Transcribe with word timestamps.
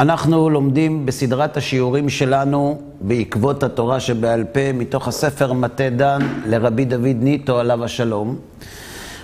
אנחנו 0.00 0.50
לומדים 0.50 1.06
בסדרת 1.06 1.56
השיעורים 1.56 2.08
שלנו 2.08 2.80
בעקבות 3.00 3.62
התורה 3.62 4.00
שבעל 4.00 4.44
פה 4.44 4.72
מתוך 4.74 5.08
הספר 5.08 5.52
מטה 5.52 5.90
דן 5.90 6.18
לרבי 6.46 6.84
דוד 6.84 7.16
ניטו 7.20 7.58
עליו 7.58 7.84
השלום. 7.84 8.36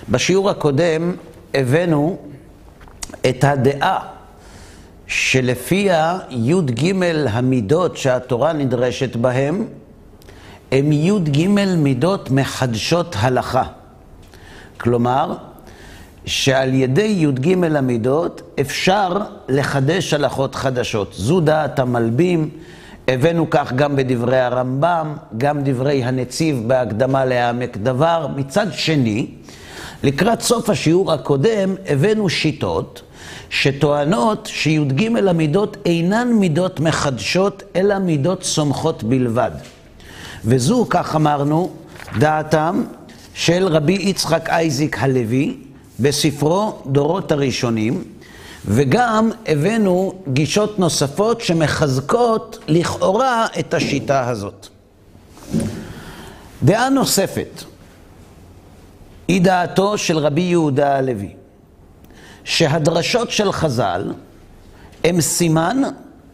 בשיעור 0.09 0.49
הקודם 0.49 1.11
הבאנו 1.53 2.17
את 3.29 3.43
הדעה 3.43 3.99
שלפיה 5.07 6.19
י"ג 6.29 6.93
המידות 7.29 7.97
שהתורה 7.97 8.53
נדרשת 8.53 9.15
בהם 9.15 9.65
הם 10.71 10.91
י"ג 10.91 11.47
מידות 11.77 12.31
מחדשות 12.31 13.15
הלכה. 13.19 13.63
כלומר, 14.77 15.33
שעל 16.25 16.73
ידי 16.73 17.15
י"ג 17.17 17.63
המידות 17.75 18.41
אפשר 18.61 19.17
לחדש 19.49 20.13
הלכות 20.13 20.55
חדשות. 20.55 21.13
זו 21.17 21.39
דעת 21.39 21.79
המלבים, 21.79 22.49
הבאנו 23.07 23.49
כך 23.49 23.73
גם 23.73 23.95
בדברי 23.95 24.39
הרמב"ם, 24.39 25.13
גם 25.37 25.61
דברי 25.63 26.03
הנציב 26.03 26.63
בהקדמה 26.67 27.25
להעמק 27.25 27.77
דבר. 27.77 28.27
מצד 28.35 28.67
שני, 28.71 29.27
לקראת 30.03 30.41
סוף 30.41 30.69
השיעור 30.69 31.13
הקודם 31.13 31.75
הבאנו 31.87 32.29
שיטות 32.29 33.01
שטוענות 33.49 34.49
שי"ג 34.51 35.17
המידות 35.27 35.77
אינן 35.85 36.33
מידות 36.33 36.79
מחדשות, 36.79 37.63
אלא 37.75 37.99
מידות 37.99 38.43
סומכות 38.43 39.03
בלבד. 39.03 39.51
וזו, 40.45 40.85
כך 40.89 41.15
אמרנו, 41.15 41.71
דעתם 42.17 42.83
של 43.33 43.67
רבי 43.67 43.93
יצחק 43.93 44.49
אייזיק 44.49 44.97
הלוי, 44.99 45.57
בספרו 45.99 46.81
דורות 46.85 47.31
הראשונים, 47.31 48.03
וגם 48.65 49.31
הבאנו 49.47 50.13
גישות 50.33 50.79
נוספות 50.79 51.41
שמחזקות 51.41 52.59
לכאורה 52.67 53.45
את 53.59 53.73
השיטה 53.73 54.29
הזאת. 54.29 54.67
דעה 56.63 56.89
נוספת 56.89 57.63
היא 59.27 59.41
דעתו 59.41 59.97
של 59.97 60.17
רבי 60.17 60.41
יהודה 60.41 60.95
הלוי, 60.95 61.33
שהדרשות 62.43 63.31
של 63.31 63.51
חז"ל 63.51 64.13
הם 65.03 65.21
סימן 65.21 65.81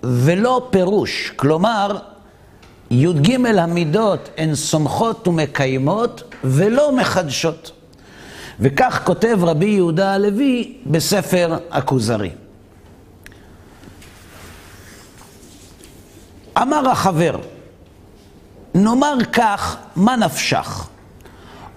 ולא 0.03 0.67
פירוש, 0.69 1.33
כלומר, 1.35 1.97
י"ג 2.91 3.45
המידות 3.57 4.29
הן 4.37 4.55
סומכות 4.55 5.27
ומקיימות 5.27 6.23
ולא 6.43 6.95
מחדשות. 6.95 7.71
וכך 8.59 9.01
כותב 9.05 9.37
רבי 9.41 9.65
יהודה 9.65 10.13
הלוי 10.13 10.73
בספר 10.85 11.57
הכוזרי. 11.71 12.29
אמר 16.61 16.89
החבר, 16.89 17.35
נאמר 18.75 19.15
כך, 19.33 19.77
מה 19.95 20.15
נפשך? 20.15 20.87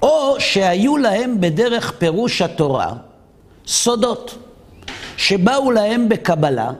או 0.03 0.37
שהיו 0.39 0.97
להם 0.97 1.41
בדרך 1.41 1.93
פירוש 1.99 2.43
התורה 2.43 2.93
סודות, 3.67 4.39
שבאו 5.17 5.71
להם 5.71 6.09
בקבלה, 6.09 6.71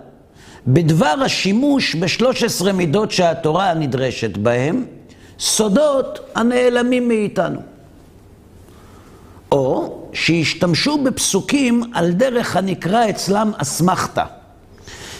בדבר 0.67 1.15
השימוש 1.25 1.97
בשלוש 1.97 2.43
עשרה 2.43 2.73
מידות 2.73 3.11
שהתורה 3.11 3.75
נדרשת 3.75 4.37
בהם, 4.37 4.85
סודות 5.39 6.31
הנעלמים 6.35 7.09
מאיתנו. 7.09 7.72
או 9.53 9.99
שהשתמשו 10.13 10.99
בפסוקים 11.05 11.83
על 11.95 12.13
דרך 12.13 12.57
הנקרא 12.57 13.11
אצלם 13.11 13.53
אסמכתה, 13.57 14.25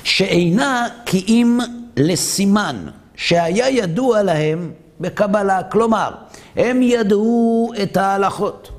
שאינה 0.05 0.87
כי 1.07 1.25
אם 1.29 1.59
לסימן, 1.97 2.77
שהיה 3.17 3.69
ידוע 3.69 4.23
להם 4.23 4.71
בקבלה. 5.01 5.63
כלומר, 5.63 6.11
הם 6.57 6.83
ידעו 6.83 7.73
את 7.83 7.97
ההלכות, 7.97 8.71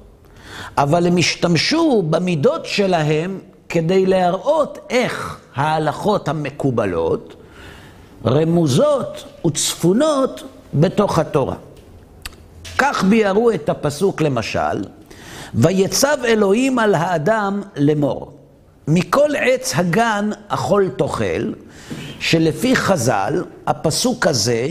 אבל 0.78 1.08
הם 1.08 1.18
השתמשו 1.18 2.04
במידות 2.10 2.66
שלהם 2.66 3.40
כדי 3.70 4.06
להראות 4.06 4.78
איך 4.90 5.40
ההלכות 5.56 6.28
המקובלות 6.28 7.36
רמוזות 8.26 9.24
וצפונות 9.48 10.44
בתוך 10.74 11.20
התורה. 11.20 11.56
כך 12.78 13.04
ביארו 13.04 13.52
את 13.52 13.70
הפסוק 13.70 14.22
למשל, 14.22 14.84
ויצב 15.56 16.18
אלוהים 16.26 16.80
על 16.80 16.96
האדם 16.96 17.62
לאמור, 17.78 18.34
מכל 18.88 19.30
עץ 19.40 19.74
הגן 19.76 20.30
אכול 20.48 20.90
תאכל, 20.98 21.54
שלפי 22.20 22.76
חז"ל, 22.76 23.44
הפסוק 23.68 24.28
הזה 24.28 24.68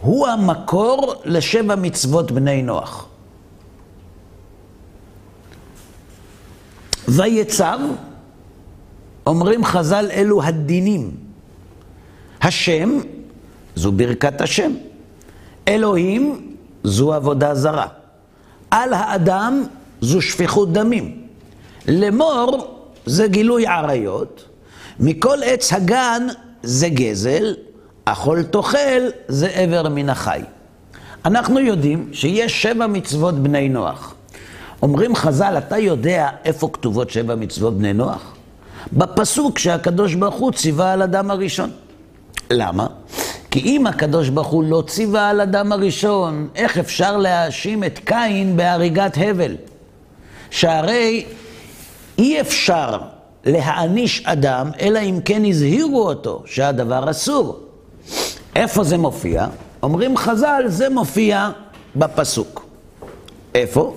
הוא 0.00 0.26
המקור 0.28 1.14
לשבע 1.24 1.74
מצוות 1.74 2.30
בני 2.30 2.62
נוח. 2.62 3.06
ויצב, 7.08 7.78
אומרים 9.26 9.64
חז"ל, 9.64 10.08
אלו 10.10 10.42
הדינים. 10.42 11.10
השם, 12.42 12.98
זו 13.76 13.92
ברכת 13.92 14.40
השם. 14.40 14.72
אלוהים, 15.68 16.54
זו 16.84 17.14
עבודה 17.14 17.54
זרה. 17.54 17.86
על 18.70 18.94
האדם, 18.94 19.62
זו 20.02 20.22
שפיכות 20.22 20.72
דמים. 20.72 21.22
לאמור 21.88 22.78
זה 23.06 23.28
גילוי 23.28 23.66
עריות, 23.66 24.44
מכל 25.00 25.38
עץ 25.44 25.72
הגן 25.72 26.26
זה 26.62 26.88
גזל, 26.88 27.54
אכול 28.04 28.42
תאכל 28.42 29.02
זה 29.28 29.48
עבר 29.48 29.88
מן 29.88 30.08
החי. 30.08 30.40
אנחנו 31.24 31.60
יודעים 31.60 32.08
שיש 32.12 32.62
שבע 32.62 32.86
מצוות 32.86 33.34
בני 33.34 33.68
נוח. 33.68 34.14
אומרים 34.82 35.16
חז"ל, 35.16 35.54
אתה 35.58 35.78
יודע 35.78 36.28
איפה 36.44 36.68
כתובות 36.72 37.10
שבע 37.10 37.34
מצוות 37.34 37.78
בני 37.78 37.92
נוח? 37.92 38.34
בפסוק 38.92 39.58
שהקדוש 39.58 40.14
ברוך 40.14 40.34
הוא 40.34 40.52
ציווה 40.52 40.92
על 40.92 41.02
אדם 41.02 41.30
הראשון. 41.30 41.70
למה? 42.50 42.86
כי 43.50 43.60
אם 43.60 43.86
הקדוש 43.86 44.28
ברוך 44.28 44.46
הוא 44.48 44.64
לא 44.64 44.82
ציווה 44.86 45.30
על 45.30 45.40
אדם 45.40 45.72
הראשון, 45.72 46.48
איך 46.54 46.78
אפשר 46.78 47.16
להאשים 47.16 47.84
את 47.84 47.98
קין 48.04 48.56
בהריגת 48.56 49.16
הבל? 49.16 49.56
שהרי 50.52 51.24
אי 52.18 52.40
אפשר 52.40 52.98
להעניש 53.44 54.22
אדם, 54.26 54.70
אלא 54.80 54.98
אם 54.98 55.18
כן 55.24 55.44
הזהירו 55.44 56.08
אותו 56.08 56.42
שהדבר 56.46 57.10
אסור. 57.10 57.60
איפה 58.56 58.84
זה 58.84 58.98
מופיע? 58.98 59.46
אומרים 59.82 60.16
חז"ל, 60.16 60.62
זה 60.66 60.88
מופיע 60.88 61.50
בפסוק. 61.96 62.66
איפה? 63.54 63.96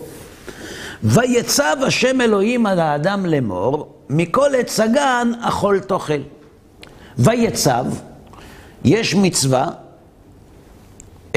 ויצב 1.03 1.75
השם 1.87 2.21
אלוהים 2.21 2.65
על 2.65 2.79
האדם 2.79 3.25
לאמור, 3.25 3.93
מכל 4.09 4.49
עץ 4.57 4.79
הגן 4.79 5.31
אכול 5.41 5.79
תאכל. 5.79 6.21
ויצב, 7.17 7.85
יש 8.83 9.15
מצווה 9.15 9.67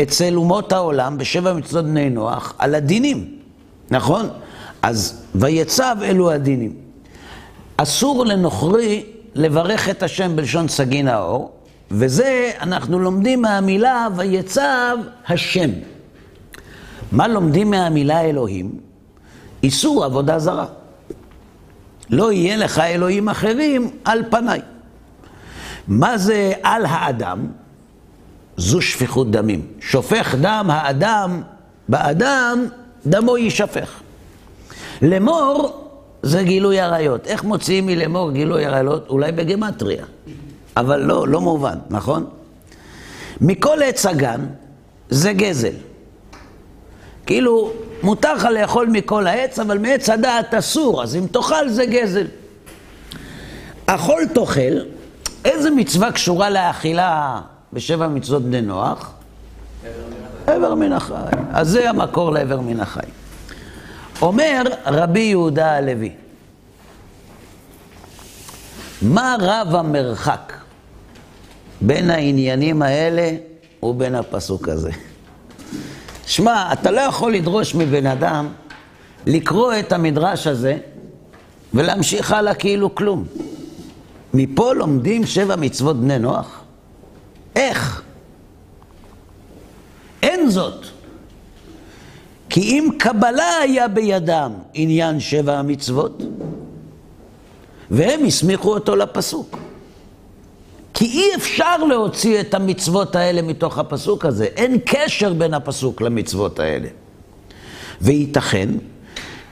אצל 0.02 0.34
אומות 0.36 0.72
העולם, 0.72 1.18
בשבע 1.18 1.52
מצוות 1.52 1.84
בני 1.84 2.10
נוח, 2.10 2.54
על 2.58 2.74
הדינים, 2.74 3.38
נכון? 3.90 4.28
אז 4.82 5.22
ויצב 5.34 5.96
אלו 6.02 6.30
הדינים. 6.30 6.74
אסור 7.76 8.26
לנוכרי 8.26 9.04
לברך 9.34 9.88
את 9.88 10.02
השם 10.02 10.36
בלשון 10.36 10.68
סגי 10.68 11.02
נאור, 11.02 11.52
וזה 11.90 12.50
אנחנו 12.60 12.98
לומדים 12.98 13.42
מהמילה 13.42 14.08
ויצב 14.16 14.96
השם. 15.28 15.70
מה 17.12 17.28
לומדים 17.28 17.70
מהמילה 17.70 18.20
אלוהים? 18.20 18.70
איסור 19.62 20.04
עבודה 20.04 20.38
זרה. 20.38 20.66
לא 22.10 22.32
יהיה 22.32 22.56
לך 22.56 22.78
אלוהים 22.78 23.28
אחרים 23.28 23.90
על 24.04 24.22
פניי. 24.30 24.60
מה 25.88 26.18
זה 26.18 26.52
על 26.62 26.86
האדם? 26.86 27.46
זו 28.56 28.80
שפיכות 28.80 29.30
דמים. 29.30 29.66
שופך 29.80 30.34
דם 30.40 30.66
האדם, 30.70 31.42
באדם 31.88 32.66
דמו 33.06 33.36
יישפך. 33.36 34.00
לאמור 35.02 35.84
זה 36.22 36.42
גילוי 36.42 36.80
עריות. 36.80 37.26
איך 37.26 37.44
מוציאים 37.44 37.86
מלאמור 37.86 38.30
גילוי 38.30 38.64
עריות? 38.64 39.08
אולי 39.08 39.32
בגמטריה. 39.32 40.04
אבל 40.76 41.00
לא, 41.00 41.28
לא 41.28 41.40
מובן, 41.40 41.78
נכון? 41.90 42.26
מכל 43.40 43.82
עץ 43.82 44.06
הגן 44.06 44.46
זה 45.10 45.32
גזל. 45.32 45.74
כאילו, 47.26 47.72
מותר 48.02 48.34
לך 48.34 48.44
לאכול 48.44 48.86
מכל 48.86 49.26
העץ, 49.26 49.58
אבל 49.58 49.78
מעץ 49.78 50.08
הדעת 50.08 50.54
אסור, 50.54 51.02
אז 51.02 51.16
אם 51.16 51.26
תאכל 51.32 51.68
זה 51.68 51.86
גזל. 51.86 52.26
אכול 53.86 54.26
תאכל, 54.34 54.78
איזה 55.44 55.70
מצווה 55.70 56.12
קשורה 56.12 56.50
לאכילה 56.50 57.40
בשבע 57.72 58.08
מצוות 58.08 58.42
בני 58.42 58.60
נוח? 58.60 59.12
עבר 60.46 60.74
מן 60.74 60.92
החי. 60.92 61.14
אז 61.52 61.68
זה 61.68 61.90
המקור 61.90 62.32
לעבר 62.32 62.60
מן 62.60 62.80
החי. 62.80 63.00
אומר 64.22 64.62
רבי 64.86 65.20
יהודה 65.20 65.72
הלוי, 65.72 66.10
מה 69.02 69.36
רב 69.40 69.74
המרחק 69.74 70.52
בין 71.80 72.10
העניינים 72.10 72.82
האלה 72.82 73.30
ובין 73.82 74.14
הפסוק 74.14 74.68
הזה. 74.68 74.90
שמע, 76.26 76.72
אתה 76.72 76.90
לא 76.90 77.00
יכול 77.00 77.34
לדרוש 77.34 77.74
מבן 77.74 78.06
אדם 78.06 78.48
לקרוא 79.26 79.72
את 79.80 79.92
המדרש 79.92 80.46
הזה 80.46 80.78
ולהמשיך 81.74 82.32
הלאה 82.32 82.54
כאילו 82.54 82.94
כלום. 82.94 83.24
מפה 84.34 84.72
לומדים 84.72 85.26
שבע 85.26 85.56
מצוות 85.56 86.00
בני 86.00 86.18
נוח? 86.18 86.60
איך? 87.56 88.02
אין 90.22 90.50
זאת. 90.50 90.97
כי 92.58 92.62
אם 92.62 92.88
קבלה 92.98 93.58
היה 93.62 93.88
בידם 93.88 94.52
עניין 94.74 95.20
שבע 95.20 95.58
המצוות, 95.58 96.22
והם 97.90 98.24
הסמיכו 98.24 98.74
אותו 98.74 98.96
לפסוק. 98.96 99.58
כי 100.94 101.04
אי 101.04 101.34
אפשר 101.36 101.76
להוציא 101.76 102.40
את 102.40 102.54
המצוות 102.54 103.16
האלה 103.16 103.42
מתוך 103.42 103.78
הפסוק 103.78 104.24
הזה. 104.24 104.44
אין 104.44 104.78
קשר 104.84 105.32
בין 105.32 105.54
הפסוק 105.54 106.00
למצוות 106.00 106.58
האלה. 106.58 106.88
וייתכן 108.00 108.68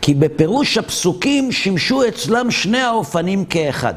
כי 0.01 0.15
בפירוש 0.15 0.79
הפסוקים 0.79 1.53
שימשו 1.53 2.09
אצלם 2.09 2.51
שני 2.51 2.81
האופנים 2.81 3.45
כאחד. 3.45 3.95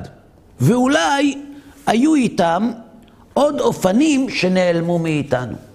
ואולי 0.61 1.37
היו 1.87 2.15
איתם 2.15 2.71
עוד 3.33 3.59
אופנים 3.59 4.29
שנעלמו 4.29 4.99
מאיתנו. 4.99 5.68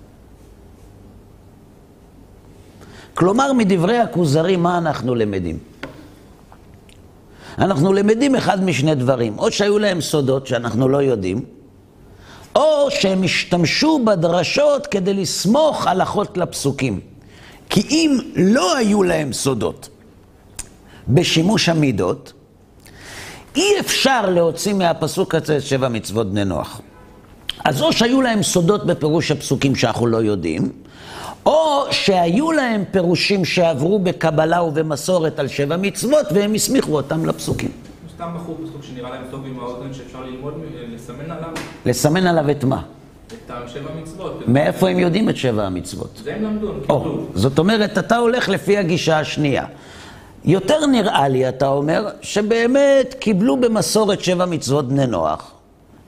כלומר, 3.15 3.53
מדברי 3.53 3.99
הכוזרי, 3.99 4.57
מה 4.57 4.79
אנחנו 4.79 5.15
למדים? 5.15 5.59
אנחנו 7.59 7.93
למדים 7.93 8.37
אחד 8.37 8.65
משני 8.65 8.95
דברים, 8.95 9.39
או 9.39 9.53
שהיו 9.53 9.79
להם 9.79 10.01
סודות 10.01 10.47
שאנחנו 10.47 10.89
לא 10.89 11.03
יודעים, 11.03 11.45
או 12.57 12.89
שהם 12.91 13.23
השתמשו 13.23 14.05
בדרשות 14.05 14.87
כדי 14.87 15.15
לסמוך 15.15 15.87
הלכות 15.87 16.37
לפסוקים. 16.37 17.01
כי 17.71 17.81
אם 17.91 18.19
לא 18.37 18.77
היו 18.77 19.03
להם 19.03 19.33
סודות 19.33 19.89
בשימוש 21.09 21.69
המידות, 21.69 22.33
אי 23.57 23.81
אפשר 23.81 24.31
להוציא 24.31 24.73
מהפסוק 24.73 25.35
הזה 25.35 25.57
את 25.57 25.63
שבע 25.63 25.89
מצוות 25.89 26.31
בני 26.31 26.45
נוח. 26.45 26.81
אז 27.65 27.83
או 27.83 27.93
שהיו 27.93 28.23
להם 28.23 28.43
סודות 28.43 28.87
בפירוש 28.87 29.31
הפסוקים 29.31 29.75
שאנחנו 29.77 30.07
לא 30.07 30.17
יודעים, 30.17 30.73
או 31.47 31.85
שהיו 31.91 32.53
להם 32.53 32.85
פירושים 32.91 33.45
שעברו 33.45 33.99
בקבלה 33.99 34.63
ובמסורת 34.63 35.39
על 35.39 35.49
שבע 35.49 35.77
מצוות 35.77 36.27
והם 36.35 36.55
הסמיכו 36.55 36.97
אותם 36.97 37.27
לפסוקים. 37.27 37.71
סתם 38.15 38.29
בחור 38.35 38.57
פסוק 38.65 38.83
שנראה 38.83 39.11
להם 39.11 39.23
טוב 39.31 39.47
עם 39.47 39.61
האוזן 39.61 39.95
שאפשר 39.95 40.19
ללמוד, 40.25 40.55
לסמן 40.95 41.31
עליו 41.31 41.49
לסמן 41.87 42.27
עליו 42.27 42.51
את 42.51 42.65
מה? 42.65 42.83
את 43.27 43.51
השבע 43.51 43.91
מצוות. 44.03 44.49
מאיפה 44.49 44.89
הם 44.89 44.99
יודעים 44.99 45.29
את 45.29 45.37
שבע 45.37 45.65
המצוות? 45.65 46.21
זה 46.25 46.35
הם 46.35 46.45
למדו, 46.45 46.69
הם 46.69 46.81
קיבלו. 46.81 47.27
זאת 47.35 47.59
אומרת, 47.59 47.99
אתה 47.99 48.17
הולך 48.17 48.49
לפי 48.49 48.79
הגישה 48.79 49.19
השנייה. 49.19 49.65
יותר 50.45 50.87
נראה 50.87 51.29
לי, 51.29 51.49
אתה 51.49 51.69
אומר, 51.69 52.09
שבאמת 52.21 53.15
קיבלו 53.19 53.57
במסורת 53.57 54.21
שבע 54.21 54.45
מצוות 54.47 54.89
בני 54.89 55.07
נוח. 55.07 55.51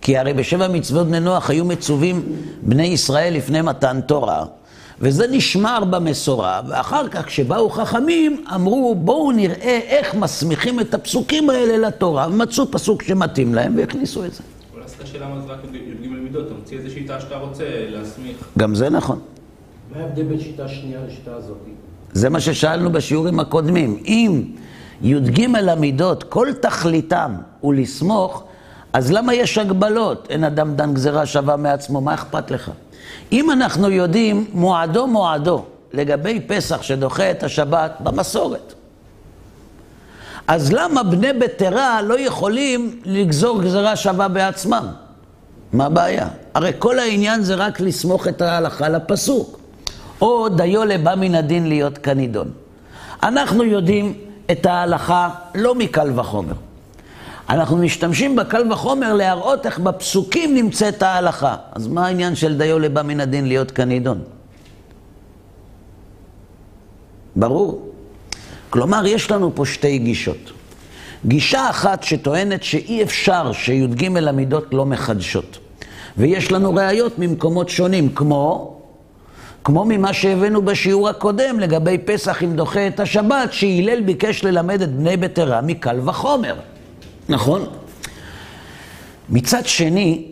כי 0.01 0.19
הרי 0.19 0.33
בשבע 0.33 0.69
מצוות 0.69 1.07
בני 1.07 1.21
נוח 1.21 1.51
היו 1.51 1.65
מצווים 1.65 2.23
בני 2.63 2.87
ישראל 2.87 3.35
לפני 3.35 3.63
מתן 3.63 4.01
תורה, 4.01 4.45
וזה 5.01 5.27
נשמר 5.31 5.85
במסורה, 5.85 6.61
ואחר 6.69 7.09
כך 7.09 7.27
כשבאו 7.27 7.71
חכמים, 7.71 8.45
אמרו 8.55 8.95
בואו 8.95 9.33
נראה 9.33 9.81
איך 9.89 10.15
מסמיכים 10.15 10.81
את 10.81 10.95
הפסוקים 10.95 11.51
האלה 11.51 11.89
לתורה, 11.89 12.27
ומצאו 12.29 12.71
פסוק 12.71 13.03
שמתאים 13.03 13.55
להם 13.55 13.77
והכניסו 13.77 14.25
את 14.25 14.35
זה. 14.35 14.43
אבל 14.75 14.83
אז 14.83 14.93
את 14.93 15.03
השאלה 15.03 15.29
מה 15.29 15.41
זה 15.41 15.53
רק 15.53 15.59
י"ג 15.73 16.09
מידות, 16.09 16.47
אתה 16.47 16.55
מוציא 16.55 16.79
איזה 16.79 16.91
שיטה 16.91 17.21
שאתה 17.21 17.37
רוצה 17.37 17.65
להסמיך. 17.89 18.37
גם 18.59 18.75
זה 18.75 18.91
נכון. 18.91 19.19
מה 19.95 20.03
ההבדל 20.03 20.23
בין 20.23 20.41
שיטה 20.41 20.69
שנייה 20.69 21.01
לשיטה 21.09 21.35
הזאת? 21.35 21.57
זה 22.13 22.29
מה 22.31 22.41
ששאלנו 22.41 22.93
בשיעורים 22.93 23.41
הקודמים. 23.41 24.03
אם 24.05 24.43
י"ג 25.03 25.47
המידות, 25.69 26.25
כל 26.25 26.49
תכליתם 26.61 27.35
הוא 27.61 27.75
לסמוך, 27.75 28.45
אז 28.93 29.13
למה 29.13 29.35
יש 29.35 29.59
הגבלות? 29.59 30.27
אין 30.31 30.45
אדם 30.45 30.75
דן 30.75 30.95
גזירה 30.95 31.27
שווה 31.27 31.57
מעצמו, 31.57 32.01
מה 32.01 32.15
אכפת 32.15 32.51
לך? 32.51 32.71
אם 33.33 33.51
אנחנו 33.51 33.91
יודעים 33.91 34.47
מועדו 34.53 35.07
מועדו 35.07 35.65
לגבי 35.93 36.41
פסח 36.41 36.83
שדוחה 36.83 37.31
את 37.31 37.43
השבת 37.43 37.93
במסורת, 38.01 38.75
אז 40.47 40.73
למה 40.73 41.03
בני 41.03 41.33
בטרה 41.33 42.03
לא 42.03 42.21
יכולים 42.21 43.01
לגזור 43.05 43.63
גזירה 43.63 43.97
שווה 43.97 44.29
בעצמם? 44.29 44.87
מה 45.73 45.87
הבעיה? 45.87 46.29
הרי 46.55 46.73
כל 46.79 46.99
העניין 46.99 47.43
זה 47.43 47.55
רק 47.55 47.81
לסמוך 47.81 48.29
את 48.29 48.43
ההלכה 48.43 48.89
לפסוק. 48.89 49.59
או 50.21 50.49
דיו 50.49 50.85
לבא 50.85 51.15
מן 51.15 51.35
הדין 51.35 51.69
להיות 51.69 51.99
כנידון. 51.99 52.51
אנחנו 53.23 53.65
יודעים 53.65 54.15
את 54.51 54.67
ההלכה 54.67 55.31
לא 55.55 55.75
מקל 55.75 56.21
וחומר. 56.21 56.55
אנחנו 57.49 57.77
משתמשים 57.77 58.37
בקל 58.37 58.73
וחומר 58.73 59.15
להראות 59.15 59.67
איך 59.67 59.79
בפסוקים 59.79 60.55
נמצאת 60.55 61.03
ההלכה. 61.03 61.57
אז 61.73 61.89
מה 61.89 62.07
העניין 62.07 62.35
של 62.35 62.59
דיו 62.59 62.79
לבא 62.79 63.03
מן 63.03 63.21
הדין 63.21 63.49
להיות 63.49 63.71
כנידון? 63.71 64.19
ברור. 67.37 67.93
כלומר, 68.71 69.07
יש 69.07 69.31
לנו 69.31 69.53
פה 69.55 69.67
שתי 69.67 69.99
גישות. 69.99 70.53
גישה 71.27 71.71
אחת 71.71 72.03
שטוענת 72.03 72.63
שאי 72.63 73.03
אפשר 73.03 73.53
שי"ג 73.53 74.17
המידות 74.17 74.75
לא 74.75 74.87
מחדשות. 74.87 75.59
ויש 76.17 76.53
לנו 76.53 76.75
ראיות 76.75 77.19
ממקומות 77.19 77.69
שונים, 77.69 78.15
כמו 78.15 78.77
כמו 79.65 79.85
ממה 79.85 80.13
שהבאנו 80.13 80.63
בשיעור 80.63 81.09
הקודם 81.09 81.61
לגבי 81.61 81.99
פסח 81.99 82.43
אם 82.43 82.57
דוחה 82.57 82.87
את 82.87 83.01
השבת, 83.01 83.53
שהלל 83.53 84.01
ביקש 84.01 84.45
ללמד 84.45 84.83
את 84.83 84.97
בני 84.97 85.17
בטרה 85.17 85.61
מקל 85.61 86.01
וחומר. 86.05 86.55
נכון? 87.29 87.67
מצד 89.29 89.67
שני, 89.67 90.25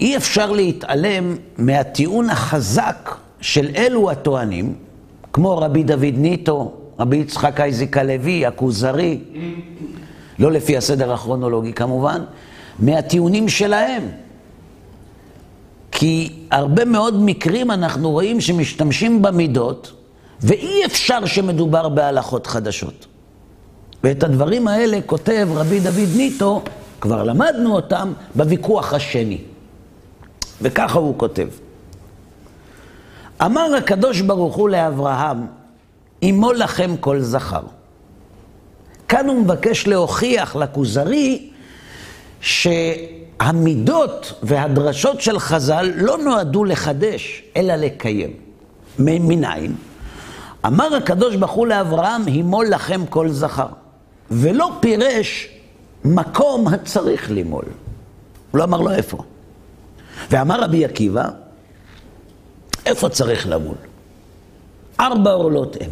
אי 0.00 0.16
אפשר 0.16 0.52
להתעלם 0.52 1.36
מהטיעון 1.58 2.30
החזק 2.30 3.14
של 3.40 3.68
אלו 3.76 4.10
הטוענים, 4.10 4.74
כמו 5.32 5.58
רבי 5.58 5.82
דוד 5.82 6.14
ניטו, 6.14 6.72
רבי 6.98 7.16
יצחק 7.16 7.60
אייזיק 7.60 7.96
הלוי, 7.96 8.46
הכוזרי, 8.46 9.18
לא 10.38 10.52
לפי 10.52 10.76
הסדר 10.76 11.12
הכרונולוגי 11.12 11.72
כמובן, 11.72 12.22
מהטיעונים 12.78 13.48
שלהם. 13.48 14.08
כי 15.92 16.32
הרבה 16.50 16.84
מאוד 16.84 17.22
מקרים 17.22 17.70
אנחנו 17.70 18.10
רואים 18.10 18.40
שמשתמשים 18.40 19.22
במידות, 19.22 19.92
ואי 20.40 20.84
אפשר 20.86 21.26
שמדובר 21.26 21.88
בהלכות 21.88 22.46
חדשות. 22.46 23.06
ואת 24.04 24.22
הדברים 24.22 24.68
האלה 24.68 24.98
כותב 25.06 25.48
רבי 25.54 25.80
דוד 25.80 26.16
ניטו, 26.16 26.62
כבר 27.00 27.22
למדנו 27.22 27.74
אותם, 27.74 28.12
בוויכוח 28.34 28.94
השני. 28.94 29.38
וככה 30.62 30.98
הוא 30.98 31.18
כותב. 31.18 31.48
אמר 33.42 33.74
הקדוש 33.78 34.20
ברוך 34.20 34.56
הוא 34.56 34.68
לאברהם, 34.68 35.46
אמו 36.22 36.52
לכם 36.52 36.96
כל 37.00 37.20
זכר. 37.20 37.62
כאן 39.08 39.28
הוא 39.28 39.42
מבקש 39.42 39.86
להוכיח 39.86 40.56
לכוזרי 40.56 41.50
שהמידות 42.40 44.32
והדרשות 44.42 45.20
של 45.20 45.38
חז"ל 45.38 45.92
לא 45.96 46.18
נועדו 46.18 46.64
לחדש, 46.64 47.42
אלא 47.56 47.74
לקיים. 47.74 48.30
מניין? 48.98 49.74
אמר 50.66 50.94
הקדוש 50.94 51.36
ברוך 51.36 51.52
הוא 51.52 51.66
לאברהם, 51.66 52.26
הימול 52.26 52.66
לכם 52.66 53.06
כל 53.06 53.28
זכר. 53.28 53.83
ולא 54.34 54.70
פירש 54.80 55.48
מקום 56.04 56.68
הצריך 56.68 57.30
לימול. 57.30 57.64
הוא 58.50 58.58
לא 58.58 58.64
אמר 58.64 58.80
לו 58.80 58.90
איפה. 58.90 59.18
ואמר 60.30 60.60
רבי 60.60 60.84
עקיבא, 60.84 61.28
איפה 62.86 63.08
צריך 63.08 63.46
למול? 63.48 63.74
ארבע 65.00 65.30
עורלות 65.30 65.76
הם. 65.80 65.90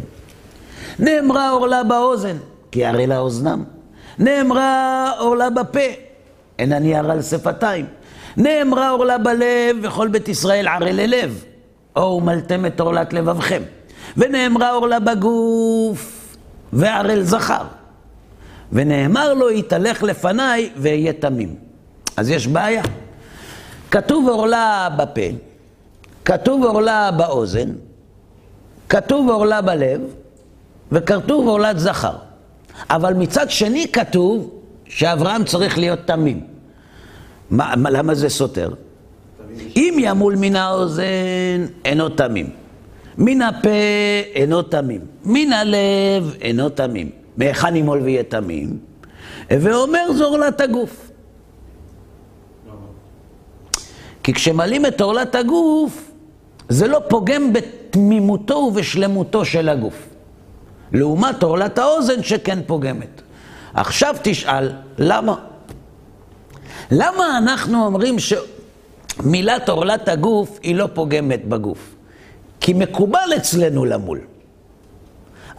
נאמרה 0.99 1.49
עורלה 1.49 1.83
באוזן, 1.83 2.37
כי 2.71 2.85
הרי 2.85 3.07
לה 3.07 3.19
אוזנם. 3.19 3.63
נאמרה 4.19 5.11
עורלה 5.19 5.49
בפה, 5.49 5.79
אין 6.59 6.73
אני 6.73 6.95
הרע 6.95 7.11
על 7.11 7.21
שפתיים. 7.21 7.85
נאמרה 8.37 8.89
עורלה 8.89 9.17
בלב, 9.17 9.77
וכל 9.83 10.07
בית 10.07 10.27
ישראל 10.27 10.67
ערל 10.67 10.91
ללב. 10.91 11.43
או 11.95 12.21
מלתם 12.21 12.65
את 12.65 12.79
עורלת 12.79 13.13
לבבכם. 13.13 13.61
ונאמרה 14.17 14.71
עורלה 14.71 14.99
בגוף, 14.99 16.35
וערל 16.73 17.23
זכר. 17.23 17.63
ונאמר 18.73 19.33
לו, 19.33 19.51
יתהלך 19.51 20.03
לפניי 20.03 20.69
ואהיה 20.77 21.13
תמים. 21.13 21.55
אז 22.17 22.29
יש 22.29 22.47
בעיה. 22.47 22.83
כתוב 23.91 24.29
עורלה 24.29 24.89
בפה, 24.97 25.21
כתוב 26.25 26.65
עורלה 26.65 27.11
באוזן, 27.11 27.69
כתוב 28.89 29.29
עורלה 29.29 29.61
בלב, 29.61 30.01
וכתוב 30.91 31.47
עורלת 31.47 31.79
זכר. 31.79 32.15
אבל 32.89 33.13
מצד 33.13 33.49
שני 33.49 33.87
כתוב 33.91 34.49
שאברהם 34.85 35.43
צריך 35.43 35.77
להיות 35.77 35.99
תמים. 36.05 36.41
מה, 37.49 37.73
מה, 37.77 37.89
למה 37.89 38.15
זה 38.15 38.29
סותר? 38.29 38.69
אם 39.75 39.97
ימול 39.99 40.35
מן 40.35 40.55
האוזן, 40.55 41.65
אינו 41.85 42.09
תמים. 42.09 42.49
מן 43.17 43.41
הפה, 43.41 43.69
אינו 44.35 44.61
תמים. 44.61 45.01
מן 45.25 45.53
הלב, 45.53 46.35
אינו 46.41 46.69
תמים. 46.69 47.22
מהיכן 47.37 47.75
ימול 47.75 48.01
ויהיה 48.01 48.23
תמים? 48.23 48.77
ואומר 49.49 50.13
זו 50.13 50.25
עורלת 50.25 50.61
הגוף. 50.61 51.11
כי 54.23 54.33
כשמלאים 54.33 54.85
את 54.85 55.01
עורלת 55.01 55.35
הגוף, 55.35 56.11
זה 56.69 56.87
לא 56.87 56.99
פוגם 57.09 57.53
בתמימותו 57.53 58.53
ובשלמותו 58.53 59.45
של 59.45 59.69
הגוף. 59.69 60.09
לעומת 60.91 61.43
עורלת 61.43 61.77
האוזן 61.77 62.23
שכן 62.23 62.59
פוגמת. 62.65 63.21
עכשיו 63.73 64.15
תשאל, 64.21 64.71
למה? 64.97 65.35
למה 66.91 67.37
אנחנו 67.37 67.85
אומרים 67.85 68.15
שמילת 68.19 69.69
עורלת 69.69 70.07
הגוף 70.07 70.59
היא 70.63 70.75
לא 70.75 70.87
פוגמת 70.93 71.45
בגוף? 71.45 71.95
כי 72.59 72.73
מקובל 72.73 73.29
אצלנו 73.37 73.85
למול. 73.85 74.19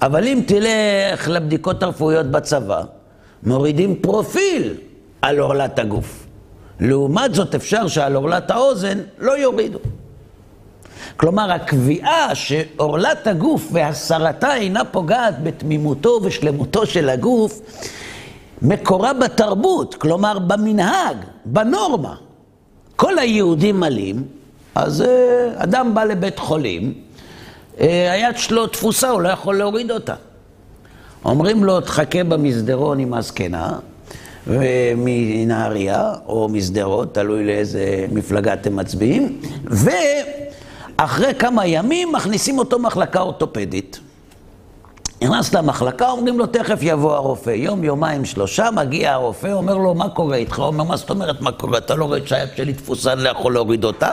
אבל 0.05 0.27
אם 0.29 0.41
תלך 0.47 1.29
לבדיקות 1.29 1.83
הרפואיות 1.83 2.27
בצבא, 2.27 2.83
מורידים 3.43 3.95
פרופיל 3.95 4.75
על 5.23 5.39
עורלת 5.39 5.79
הגוף. 5.79 6.27
לעומת 6.81 7.35
זאת 7.35 7.55
אפשר 7.55 7.89
שעל 7.89 8.15
עורלת 8.15 8.51
האוזן 8.51 8.99
לא 9.19 9.33
יורידו. 9.39 9.79
כלומר, 11.17 11.53
הקביעה 11.53 12.35
שעורלת 12.35 13.27
הגוף 13.27 13.69
והסרתה 13.73 14.55
אינה 14.55 14.85
פוגעת 14.85 15.43
בתמימותו 15.43 16.21
ושלמותו 16.23 16.87
של 16.87 17.09
הגוף, 17.09 17.61
מקורה 18.63 19.13
בתרבות, 19.13 19.95
כלומר 19.95 20.39
במנהג, 20.39 21.17
בנורמה. 21.45 22.15
כל 22.97 23.19
היהודים 23.19 23.81
מלאים, 23.81 24.23
אז 24.75 25.01
uh, 25.01 25.05
אדם 25.63 25.95
בא 25.95 26.05
לבית 26.05 26.39
חולים, 26.39 26.95
היד 27.79 28.37
שלו 28.37 28.67
תפוסה, 28.67 29.09
הוא 29.09 29.21
לא 29.21 29.29
יכול 29.29 29.59
להוריד 29.59 29.91
אותה. 29.91 30.15
אומרים 31.25 31.65
לו, 31.65 31.81
תחכה 31.81 32.25
במסדרון 32.25 32.99
עם 32.99 33.15
הזקנה, 33.15 33.79
מנהריה 34.97 36.13
או 36.27 36.49
משדרות, 36.49 37.15
תלוי 37.15 37.47
לאיזה 37.47 38.07
מפלגה 38.13 38.53
אתם 38.53 38.77
מצביעים, 38.77 39.41
ואחרי 39.65 41.35
כמה 41.39 41.67
ימים 41.67 42.13
מכניסים 42.13 42.59
אותו 42.59 42.79
מחלקה 42.79 43.21
אורתופדית. 43.21 44.01
נכנס 45.23 45.55
למחלקה, 45.55 46.11
אומרים 46.11 46.39
לו, 46.39 46.47
תכף 46.47 46.79
יבוא 46.81 47.15
הרופא. 47.15 47.51
יום, 47.51 47.85
יומיים, 47.85 48.25
שלושה, 48.25 48.71
מגיע 48.71 49.13
הרופא, 49.13 49.53
אומר 49.53 49.75
לו, 49.75 49.95
מה 49.95 50.09
קורה 50.09 50.37
איתך? 50.37 50.59
הוא 50.59 50.67
אומר, 50.67 50.85
מה 50.85 50.97
זאת 50.97 51.11
אומרת, 51.11 51.41
מה 51.41 51.53
קורה? 51.53 51.79
אתה 51.79 51.95
לא 51.95 52.05
רואה 52.05 52.19
שהיד 52.27 52.49
שלי 52.57 52.73
תפוסה, 52.73 53.13
אני 53.13 53.23
לא 53.23 53.29
יכול 53.29 53.53
להוריד 53.55 53.85
אותה? 53.85 54.11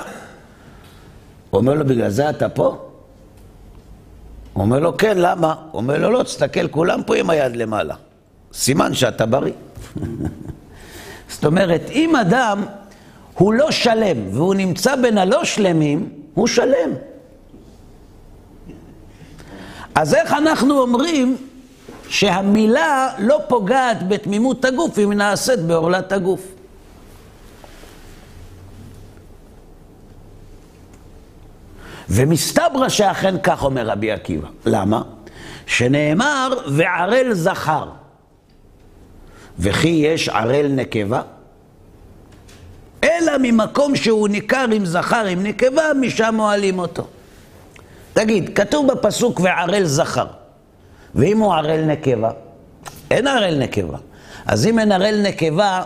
הוא 1.49 1.59
אומר 1.59 1.73
לו, 1.73 1.85
בגלל 1.85 2.09
זה 2.09 2.29
אתה 2.29 2.49
פה? 2.49 2.90
הוא 4.53 4.63
אומר 4.63 4.79
לו, 4.79 4.97
כן, 4.97 5.17
למה? 5.17 5.55
הוא 5.71 5.81
אומר 5.81 5.97
לו, 5.97 6.11
לא, 6.11 6.23
תסתכל, 6.23 6.67
כולם 6.67 7.03
פה 7.03 7.15
עם 7.15 7.29
היד 7.29 7.55
למעלה. 7.55 7.95
סימן 8.53 8.93
שאתה 8.93 9.25
בריא. 9.25 9.53
זאת 11.29 11.45
אומרת, 11.45 11.81
אם 11.91 12.15
אדם 12.15 12.65
הוא 13.33 13.53
לא 13.53 13.71
שלם 13.71 14.17
והוא 14.31 14.55
נמצא 14.55 14.95
בין 14.95 15.17
הלא 15.17 15.43
שלמים, 15.43 16.09
הוא 16.33 16.47
שלם. 16.47 16.91
אז 19.95 20.13
איך 20.13 20.33
אנחנו 20.33 20.81
אומרים 20.81 21.37
שהמילה 22.09 23.09
לא 23.19 23.39
פוגעת 23.47 24.07
בתמימות 24.07 24.65
הגוף 24.65 24.99
אם 24.99 25.09
היא 25.09 25.17
נעשית 25.17 25.59
בעורלת 25.59 26.11
הגוף? 26.11 26.41
ומסתברא 32.13 32.89
שאכן 32.89 33.35
כך 33.43 33.63
אומר 33.63 33.87
רבי 33.87 34.11
עקיבא. 34.11 34.47
למה? 34.65 35.01
שנאמר 35.65 36.53
וערל 36.67 37.33
זכר. 37.33 37.85
וכי 39.59 39.87
יש 39.87 40.29
ערל 40.29 40.67
נקבה? 40.69 41.21
אלא 43.03 43.31
ממקום 43.41 43.95
שהוא 43.95 44.27
ניכר 44.27 44.65
עם 44.73 44.85
זכר 44.85 45.25
עם 45.25 45.43
נקבה, 45.43 45.83
משם 46.01 46.33
מועלים 46.37 46.79
אותו. 46.79 47.07
תגיד, 48.13 48.49
כתוב 48.55 48.91
בפסוק 48.91 49.39
וערל 49.39 49.85
זכר, 49.85 50.25
ואם 51.15 51.39
הוא 51.39 51.53
ערל 51.53 51.81
נקבה? 51.81 52.31
אין 53.11 53.27
ערל 53.27 53.55
נקבה. 53.57 53.97
אז 54.45 54.67
אם 54.67 54.79
אין 54.79 54.91
ערל 54.91 55.21
נקבה, 55.21 55.81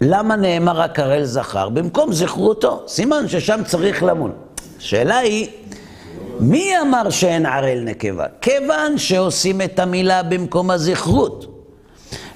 למה 0.00 0.36
נאמר 0.36 0.76
רק 0.76 0.98
ערל 0.98 1.24
זכר? 1.24 1.68
במקום 1.68 2.12
זכרותו, 2.12 2.82
סימן 2.86 3.28
ששם 3.28 3.60
צריך 3.66 4.02
למון. 4.02 4.32
השאלה 4.80 5.18
היא, 5.18 5.48
מי 6.40 6.80
אמר 6.80 7.10
שאין 7.10 7.46
ערל 7.46 7.80
נקבה? 7.84 8.26
כיוון 8.40 8.98
שעושים 8.98 9.60
את 9.60 9.78
המילה 9.78 10.22
במקום 10.22 10.70
הזכרות. 10.70 11.46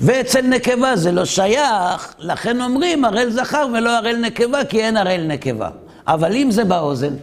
ואצל 0.01 0.41
נקבה 0.41 0.97
זה 0.97 1.13
לא 1.13 1.25
שייך, 1.25 2.15
לכן 2.19 2.61
אומרים 2.61 3.05
ערל 3.05 3.31
זכר 3.31 3.67
ולא 3.75 3.97
ערל 3.97 4.17
נקבה, 4.17 4.65
כי 4.65 4.81
אין 4.81 4.97
ערל 4.97 5.21
נקבה. 5.27 5.69
אבל 6.07 6.37
אם 6.37 6.51
זה 6.51 6.65
באוזן, 6.65 7.15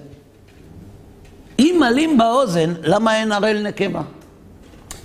אם 1.59 1.77
מלאים 1.79 2.17
באוזן, 2.17 2.73
למה 2.83 3.19
אין 3.19 3.31
ערל 3.31 3.61
נקבה? 3.61 4.01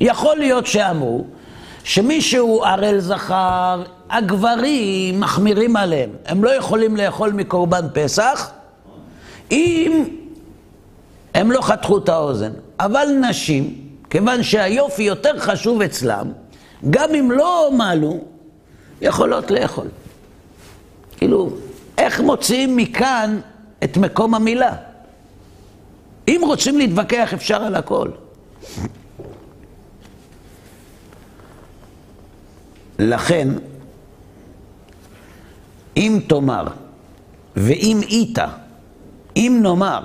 יכול 0.00 0.36
להיות 0.36 0.66
שאמרו 0.66 1.24
שמי 1.84 2.20
שהוא 2.20 2.64
ערל 2.64 2.98
זכר, 2.98 3.82
הגברים 4.10 5.20
מחמירים 5.20 5.76
עליהם. 5.76 6.10
הם 6.26 6.44
לא 6.44 6.50
יכולים 6.50 6.96
לאכול 6.96 7.32
מקורבן 7.32 7.86
פסח 7.92 8.50
אם 9.50 10.04
הם 11.34 11.52
לא 11.52 11.60
חתכו 11.60 11.98
את 11.98 12.08
האוזן. 12.08 12.52
אבל 12.80 13.08
נשים, 13.30 13.74
כיוון 14.10 14.42
שהיופי 14.42 15.02
יותר 15.02 15.38
חשוב 15.38 15.82
אצלם, 15.82 16.32
גם 16.90 17.14
אם 17.14 17.30
לא 17.30 17.70
מעלו, 17.72 18.20
יכולות 19.00 19.50
לאכול. 19.50 19.86
כאילו, 21.16 21.50
איך 21.98 22.20
מוציאים 22.20 22.76
מכאן 22.76 23.40
את 23.84 23.96
מקום 23.96 24.34
המילה? 24.34 24.76
אם 26.28 26.40
רוצים 26.44 26.78
להתווכח, 26.78 27.34
אפשר 27.34 27.62
על 27.62 27.74
הכל. 27.74 28.08
לכן, 32.98 33.48
אם 35.96 36.20
תאמר, 36.28 36.66
ואם 37.56 38.00
איתה, 38.02 38.46
אם 39.36 39.58
נאמר, 39.62 40.00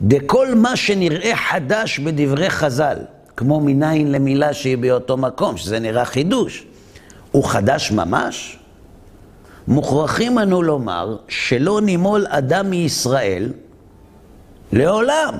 דכל 0.00 0.54
מה 0.54 0.76
שנראה 0.76 1.36
חדש 1.36 1.98
בדברי 1.98 2.50
חז"ל, 2.50 2.96
כמו 3.36 3.60
מניין 3.60 4.12
למילה 4.12 4.54
שהיא 4.54 4.78
באותו 4.78 5.16
מקום, 5.16 5.56
שזה 5.56 5.78
נראה 5.78 6.04
חידוש, 6.04 6.64
הוא 7.32 7.44
חדש 7.44 7.92
ממש? 7.92 8.58
מוכרחים 9.68 10.38
אנו 10.38 10.62
לומר 10.62 11.16
שלא 11.28 11.80
נימול 11.80 12.26
אדם 12.28 12.70
מישראל 12.70 13.52
לעולם, 14.72 15.34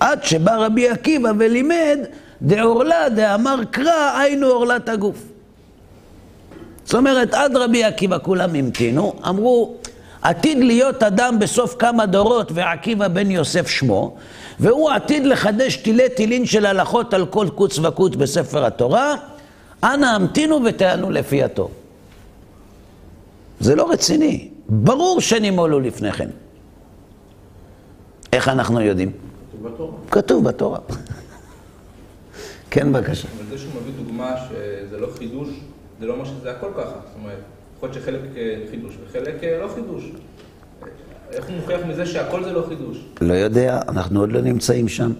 עד 0.00 0.24
שבא 0.24 0.56
רבי 0.56 0.88
עקיבא 0.88 1.32
ולימד 1.38 1.98
דעורלה 2.42 3.08
דאמר 3.08 3.60
קרא 3.70 4.18
היינו 4.20 4.46
עורלת 4.46 4.88
הגוף. 4.88 5.22
זאת 6.84 6.94
אומרת, 6.94 7.34
עד 7.34 7.56
רבי 7.56 7.84
עקיבא 7.84 8.18
כולם 8.22 8.54
המתינו, 8.54 9.14
אמרו, 9.28 9.76
עתיד 10.22 10.58
להיות 10.58 11.02
אדם 11.02 11.38
בסוף 11.38 11.76
כמה 11.78 12.06
דורות, 12.06 12.52
ועקיבא 12.54 13.08
בן 13.08 13.30
יוסף 13.30 13.68
שמו, 13.68 14.16
והוא 14.60 14.90
עתיד 14.90 15.26
לחדש 15.26 15.76
תילי 15.76 16.08
תילין 16.08 16.46
של 16.46 16.66
הלכות 16.66 17.14
על 17.14 17.26
כל 17.26 17.48
קוץ 17.54 17.78
וקוץ 17.78 18.14
בספר 18.14 18.64
התורה, 18.64 19.14
אנא 19.82 20.06
המתינו 20.06 20.60
ותענו 20.64 21.10
לפי 21.10 21.42
התור. 21.42 21.70
זה 23.60 23.74
לא 23.74 23.90
רציני. 23.90 24.48
ברור 24.68 25.20
שנימולו 25.20 25.80
לפני 25.80 26.12
כן. 26.12 26.28
איך 28.32 28.48
אנחנו 28.48 28.80
יודעים? 28.80 29.12
כתוב 29.50 29.68
בתורה. 29.72 29.92
כתוב 30.10 30.44
בתורה. 30.44 30.78
כן, 32.70 32.92
בבקשה. 32.92 33.28
אבל 33.36 33.46
זה 33.50 33.58
שהוא 33.58 33.72
מביא 33.80 33.92
דוגמה 34.04 34.34
שזה 34.48 35.00
לא 35.00 35.08
חידוש, 35.18 35.48
זה 36.00 36.06
לא 36.06 36.12
אומר 36.12 36.24
שזה 36.24 36.50
הכל 36.50 36.70
ככה. 36.76 36.82
זאת 36.84 37.16
אומרת, 37.20 37.38
יכול 37.78 37.88
להיות 37.88 38.02
שחלק 38.02 38.20
אה, 38.36 38.56
חידוש 38.70 38.94
וחלק 39.08 39.44
אה, 39.44 39.58
לא 39.62 39.68
חידוש. 39.74 40.04
איך 41.32 41.48
הוא 41.48 41.56
מוכיח 41.56 41.80
מזה 41.88 42.06
שהכל 42.06 42.44
זה 42.44 42.52
לא 42.52 42.64
חידוש? 42.68 42.98
לא 43.20 43.32
יודע, 43.32 43.80
אנחנו 43.88 44.20
עוד 44.20 44.32
לא 44.32 44.40
נמצאים 44.40 44.88
שם. 44.88 45.12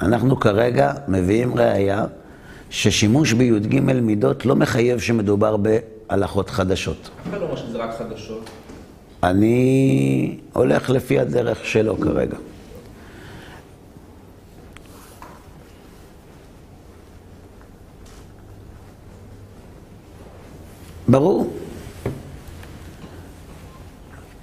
אנחנו 0.00 0.40
כרגע 0.40 0.92
מביאים 1.08 1.54
ראייה 1.54 2.04
ששימוש 2.70 3.32
בי"ג 3.32 3.80
מידות 3.80 4.46
לא 4.46 4.56
מחייב 4.56 4.98
שמדובר 4.98 5.56
בהלכות 5.56 6.50
חדשות. 6.50 7.10
אף 7.22 7.28
אחד 7.28 7.40
לא 7.40 7.44
אומר 7.44 7.56
שזה 7.56 7.78
רק 7.78 7.90
חדשות. 7.98 8.50
אני 9.22 10.38
הולך 10.52 10.90
לפי 10.90 11.18
הדרך 11.18 11.64
שלו 11.64 11.96
כרגע. 12.00 12.36
ברור. 21.08 21.63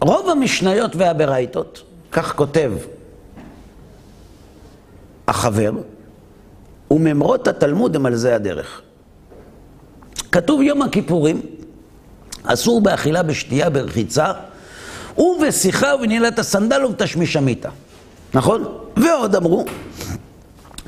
רוב 0.01 0.29
המשניות 0.29 0.95
והברייתות, 0.95 1.83
כך 2.11 2.35
כותב 2.35 2.71
החבר, 5.27 5.71
וממרות 6.91 7.47
התלמוד 7.47 7.95
הם 7.95 8.05
על 8.05 8.15
זה 8.15 8.35
הדרך. 8.35 8.81
כתוב 10.31 10.61
יום 10.61 10.81
הכיפורים, 10.81 11.41
אסור 12.43 12.81
באכילה, 12.81 13.23
בשתייה, 13.23 13.69
ברחיצה, 13.69 14.31
ובשיחה 15.17 15.95
ובנעילת 15.95 16.39
הסנדל 16.39 16.85
ובתשמיש 16.85 17.35
המיטה. 17.35 17.69
נכון? 18.33 18.63
ועוד 18.97 19.35
אמרו, 19.35 19.65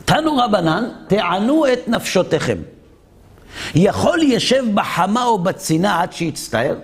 תנו 0.05 0.37
רבנן, 0.37 0.89
תענו 1.07 1.65
את 1.73 1.87
נפשותיכם. 1.87 2.57
יכול 3.75 4.19
ישב 4.23 4.63
בחמה 4.73 5.25
או 5.25 5.39
בצינה 5.39 6.01
עד 6.01 6.13
שיצטער? 6.13 6.75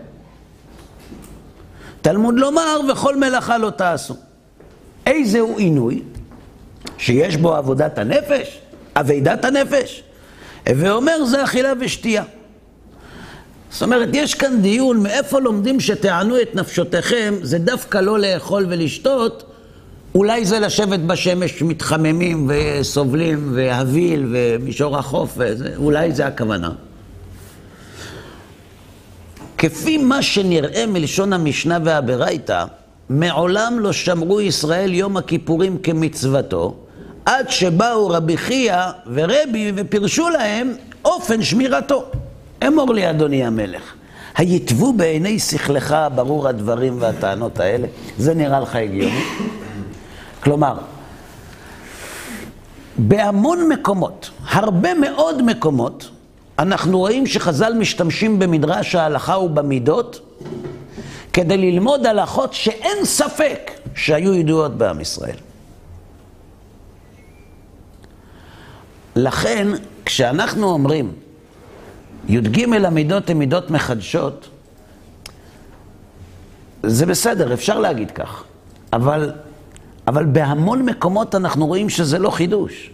תלמוד 2.09 2.39
לומר, 2.39 2.79
וכל 2.91 3.15
מלאכה 3.15 3.57
לא 3.57 3.69
תעשו. 3.69 4.15
איזהו 5.07 5.57
עינוי? 5.57 6.01
שיש 6.97 7.37
בו 7.37 7.55
עבודת 7.55 7.97
הנפש, 7.97 8.59
אבידת 8.95 9.45
הנפש. 9.45 10.03
ואומר 10.67 11.25
זה 11.25 11.43
אכילה 11.43 11.73
ושתייה. 11.79 12.23
זאת 13.71 13.81
אומרת, 13.81 14.09
יש 14.13 14.33
כאן 14.35 14.61
דיון 14.61 15.03
מאיפה 15.03 15.39
לומדים 15.39 15.79
שתענו 15.79 16.41
את 16.41 16.55
נפשותיכם, 16.55 17.35
זה 17.41 17.59
דווקא 17.59 17.97
לא 17.97 18.19
לאכול 18.19 18.65
ולשתות, 18.69 19.43
אולי 20.15 20.45
זה 20.45 20.59
לשבת 20.59 20.99
בשמש 20.99 21.61
מתחממים 21.61 22.49
וסובלים 22.49 23.51
והביל 23.53 24.25
ומישור 24.31 24.97
החוף, 24.97 25.33
וזה, 25.37 25.73
אולי 25.77 26.11
זה 26.11 26.27
הכוונה. 26.27 26.71
כפי 29.59 29.97
מה 29.97 30.21
שנראה 30.21 30.85
מלשון 30.87 31.33
המשנה 31.33 31.77
והברייתא, 31.83 32.65
מעולם 33.09 33.79
לא 33.79 33.91
שמרו 33.91 34.41
ישראל 34.41 34.93
יום 34.93 35.17
הכיפורים 35.17 35.77
כמצוותו, 35.77 36.75
עד 37.25 37.49
שבאו 37.49 38.07
רבי 38.07 38.37
חייא 38.37 38.77
ורבי 39.13 39.71
ופירשו 39.75 40.29
להם 40.29 40.73
אופן 41.05 41.43
שמירתו. 41.43 42.03
אמור 42.67 42.93
לי, 42.93 43.09
אדוני 43.09 43.45
המלך, 43.45 43.93
היתבו 44.37 44.93
בעיני 44.93 45.39
שכלך 45.39 45.95
ברור 46.15 46.47
הדברים 46.47 46.97
והטענות 46.99 47.59
האלה? 47.59 47.87
זה 48.17 48.33
נראה 48.33 48.59
לך 48.59 48.75
הגיוני? 48.75 49.23
כלומר, 50.43 50.77
בהמון 52.97 53.69
מקומות, 53.69 54.29
הרבה 54.49 54.93
מאוד 54.93 55.41
מקומות, 55.41 56.09
אנחנו 56.59 56.99
רואים 56.99 57.27
שחז"ל 57.27 57.73
משתמשים 57.73 58.39
במדרש 58.39 58.95
ההלכה 58.95 59.37
ובמידות 59.37 60.19
כדי 61.33 61.57
ללמוד 61.57 62.05
הלכות 62.05 62.53
שאין 62.53 63.05
ספק 63.05 63.71
שהיו 63.95 64.33
ידועות 64.33 64.77
בעם 64.77 65.01
ישראל. 65.01 65.35
לכן, 69.15 69.67
כשאנחנו 70.05 70.69
אומרים 70.69 71.11
י"ג 72.27 72.73
המידות 72.85 73.29
הן 73.29 73.37
מידות 73.37 73.71
מחדשות, 73.71 74.49
זה 76.83 77.05
בסדר, 77.05 77.53
אפשר 77.53 77.79
להגיד 77.79 78.11
כך, 78.11 78.43
אבל, 78.93 79.33
אבל 80.07 80.25
בהמון 80.25 80.85
מקומות 80.85 81.35
אנחנו 81.35 81.67
רואים 81.67 81.89
שזה 81.89 82.19
לא 82.19 82.29
חידוש. 82.29 82.89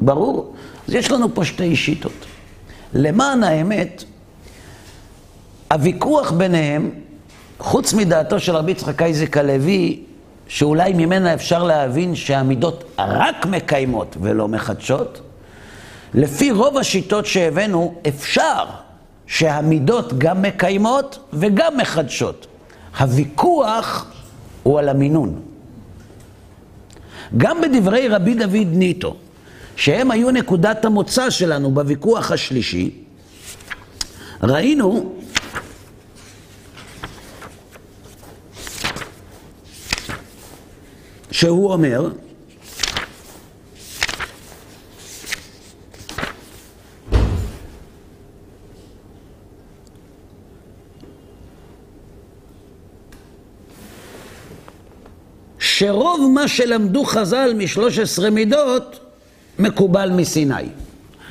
ברור. 0.00 0.54
אז 0.88 0.94
יש 0.94 1.10
לנו 1.10 1.34
פה 1.34 1.44
שתי 1.44 1.76
שיטות. 1.76 2.26
למען 2.92 3.44
האמת, 3.44 4.04
הוויכוח 5.72 6.30
ביניהם, 6.30 6.90
חוץ 7.58 7.92
מדעתו 7.92 8.40
של 8.40 8.56
רבי 8.56 8.72
יצחק 8.72 9.02
אייזיק 9.02 9.36
הלוי, 9.36 10.02
שאולי 10.48 10.92
ממנה 10.92 11.34
אפשר 11.34 11.64
להבין 11.64 12.14
שהמידות 12.14 12.84
רק 12.98 13.46
מקיימות 13.46 14.16
ולא 14.20 14.48
מחדשות, 14.48 15.20
לפי 16.14 16.50
רוב 16.50 16.78
השיטות 16.78 17.26
שהבאנו, 17.26 17.94
אפשר 18.08 18.64
שהמידות 19.26 20.18
גם 20.18 20.42
מקיימות 20.42 21.18
וגם 21.32 21.76
מחדשות. 21.76 22.46
הוויכוח 22.98 24.10
הוא 24.62 24.78
על 24.78 24.88
המינון. 24.88 25.40
גם 27.36 27.60
בדברי 27.60 28.08
רבי 28.08 28.34
דוד 28.34 28.68
ניטו, 28.72 29.16
שהם 29.76 30.10
היו 30.10 30.30
נקודת 30.30 30.84
המוצא 30.84 31.30
שלנו 31.30 31.70
בוויכוח 31.70 32.30
השלישי, 32.30 32.90
ראינו 34.42 35.14
שהוא 41.30 41.72
אומר, 41.72 42.08
שרוב 55.58 56.30
מה 56.34 56.48
שלמדו 56.48 57.04
חז"ל 57.04 57.52
משלוש 57.56 57.98
עשרה 57.98 58.30
מידות 58.30 59.03
מקובל 59.58 60.10
מסיני. 60.10 60.68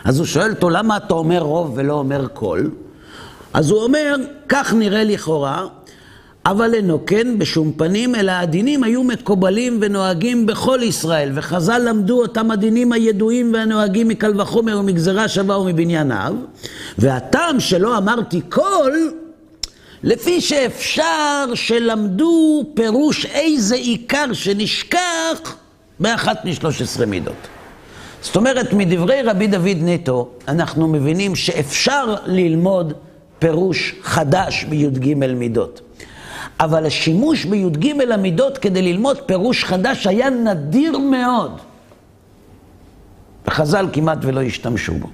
אז 0.04 0.20
הוא 0.20 0.26
שואל 0.26 0.52
אותו, 0.52 0.70
למה 0.70 0.98
אתה 0.98 1.14
אומר 1.14 1.40
רוב 1.40 1.74
ולא 1.76 1.94
אומר 1.94 2.28
כל? 2.34 2.64
אז 3.54 3.70
הוא 3.70 3.84
אומר, 3.84 4.16
כך 4.50 4.74
נראה 4.74 5.04
לכאורה, 5.04 5.66
אבל 6.46 6.74
אינו 6.74 7.06
כן 7.06 7.40
בשום 7.40 7.72
פנים, 7.78 8.16
אלא 8.16 8.32
הדינים 8.32 8.84
היו 8.84 9.04
מקובלים 9.04 9.78
ונוהגים 9.82 10.46
בכל 10.46 10.80
ישראל, 10.84 11.32
וחז"ל 11.34 11.78
למדו 11.78 12.22
אותם 12.22 12.52
הדינים 12.52 12.92
הידועים 12.92 13.54
והנוהגים 13.54 14.08
מקל 14.08 14.42
וחומר 14.42 14.80
ומגזרה 14.80 15.28
שווה 15.28 15.58
ומבניין 15.58 16.12
אב, 16.12 16.36
והטעם 16.98 17.60
שלא 17.60 17.98
אמרתי 17.98 18.42
כל, 18.50 18.92
לפי 20.04 20.42
שאפשר 20.42 21.46
שלמדו 21.54 22.64
פירוש 22.74 23.26
איזה 23.26 23.76
עיקר 23.76 24.34
שנשכח 24.34 25.56
באחת 26.00 26.46
משלוש 26.46 26.82
עשרה 26.82 27.06
מידות. 27.06 27.48
זאת 28.24 28.36
אומרת, 28.36 28.74
מדברי 28.74 29.22
רבי 29.22 29.48
דוד 29.48 29.78
נטו, 29.82 30.30
אנחנו 30.48 30.88
מבינים 30.88 31.36
שאפשר 31.36 32.16
ללמוד 32.26 32.94
פירוש 33.40 33.96
חדש 34.02 34.64
בי"ג 34.64 35.14
מידות. 35.14 35.82
אבל 36.60 36.86
השימוש 36.86 37.46
בי"ג 37.46 38.02
המידות 38.12 38.58
כדי 38.58 38.82
ללמוד 38.82 39.18
פירוש 39.22 39.64
חדש 39.64 40.08
היה 40.08 40.30
נדיר 40.30 40.98
מאוד. 40.98 41.52
וחז"ל 43.48 43.88
כמעט 43.94 44.18
ולא 44.22 44.42
השתמשו 44.42 44.94
בו. 44.94 45.10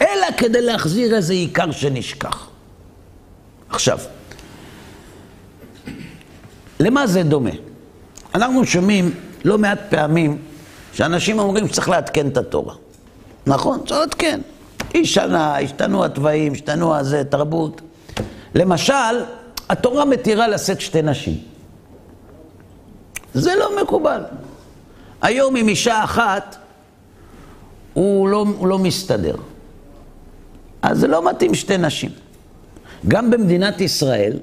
אלא 0.00 0.26
כדי 0.36 0.60
להחזיר 0.60 1.16
איזה 1.16 1.32
עיקר 1.32 1.70
שנשכח. 1.70 2.48
עכשיו, 3.68 3.98
למה 6.80 7.06
זה 7.06 7.22
דומה? 7.22 7.50
אנחנו 8.34 8.66
שומעים 8.66 9.10
לא 9.44 9.58
מעט 9.58 9.78
פעמים 9.88 10.38
שאנשים 10.92 11.38
אומרים 11.38 11.68
שצריך 11.68 11.88
לעדכן 11.88 12.28
את 12.28 12.36
התורה. 12.36 12.74
נכון? 13.46 13.80
צריך 13.86 14.00
לעדכן. 14.00 14.40
היא 14.94 15.04
שנה, 15.04 15.58
השתנו 15.58 16.04
התוואים, 16.04 16.52
השתנו 16.52 16.94
הזה, 16.94 17.24
תרבות. 17.24 17.80
למשל, 18.54 19.24
התורה 19.68 20.04
מתירה 20.04 20.48
לשאת 20.48 20.80
שתי 20.80 21.02
נשים. 21.02 21.38
זה 23.34 23.54
לא 23.58 23.82
מקובל. 23.82 24.22
היום 25.22 25.56
עם 25.56 25.68
אישה 25.68 26.04
אחת, 26.04 26.56
הוא 27.94 28.28
לא, 28.28 28.46
הוא 28.58 28.66
לא 28.66 28.78
מסתדר. 28.78 29.34
אז 30.82 30.98
זה 30.98 31.08
לא 31.08 31.30
מתאים 31.30 31.54
שתי 31.54 31.78
נשים. 31.78 32.10
גם 33.08 33.30
במדינת 33.30 33.80
ישראל 33.80 34.38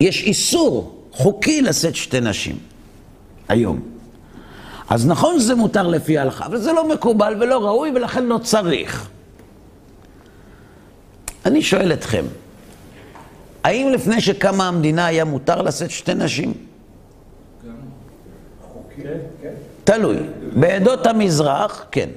יש 0.00 0.22
איסור 0.22 1.02
חוקי 1.12 1.62
לשאת 1.62 1.96
שתי 1.96 2.20
נשים, 2.20 2.58
היום. 3.48 3.93
אז 4.88 5.06
נכון 5.06 5.40
שזה 5.40 5.54
מותר 5.54 5.86
לפי 5.86 6.18
ההלכה, 6.18 6.46
אבל 6.46 6.58
זה 6.58 6.72
לא 6.72 6.88
מקובל 6.88 7.36
ולא 7.40 7.64
ראוי 7.64 7.90
ולכן 7.94 8.24
לא 8.24 8.38
צריך. 8.38 9.08
אני 11.46 11.62
שואל 11.62 11.92
אתכם, 11.92 12.24
האם 13.64 13.88
לפני 13.92 14.20
שקמה 14.20 14.68
המדינה 14.68 15.06
היה 15.06 15.24
מותר 15.24 15.62
לשאת 15.62 15.90
שתי 15.90 16.14
נשים? 16.14 16.54
תלוי. 19.84 20.16
בעדות 20.52 21.06
המזרח, 21.06 21.86
כן. 21.90 22.08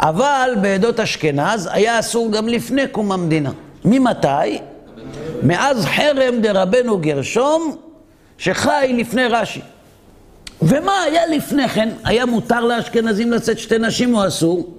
אבל 0.00 0.50
בעדות 0.62 1.00
אשכנז 1.00 1.68
היה 1.72 1.98
אסור 1.98 2.32
גם 2.32 2.48
לפני 2.48 2.88
קום 2.88 3.12
המדינה. 3.12 3.50
ממתי? 3.84 4.58
מאז 5.42 5.84
חרם 5.86 6.40
דרבנו 6.40 6.98
גרשום, 6.98 7.76
שחי 8.38 8.94
לפני 8.98 9.26
רש"י. 9.26 9.60
ומה 10.62 11.02
היה 11.02 11.26
לפני 11.26 11.68
כן? 11.68 11.88
היה 12.04 12.26
מותר 12.26 12.64
לאשכנזים 12.64 13.32
לשאת 13.32 13.58
שתי 13.58 13.78
נשים 13.78 14.14
או 14.14 14.26
אסור? 14.26 14.74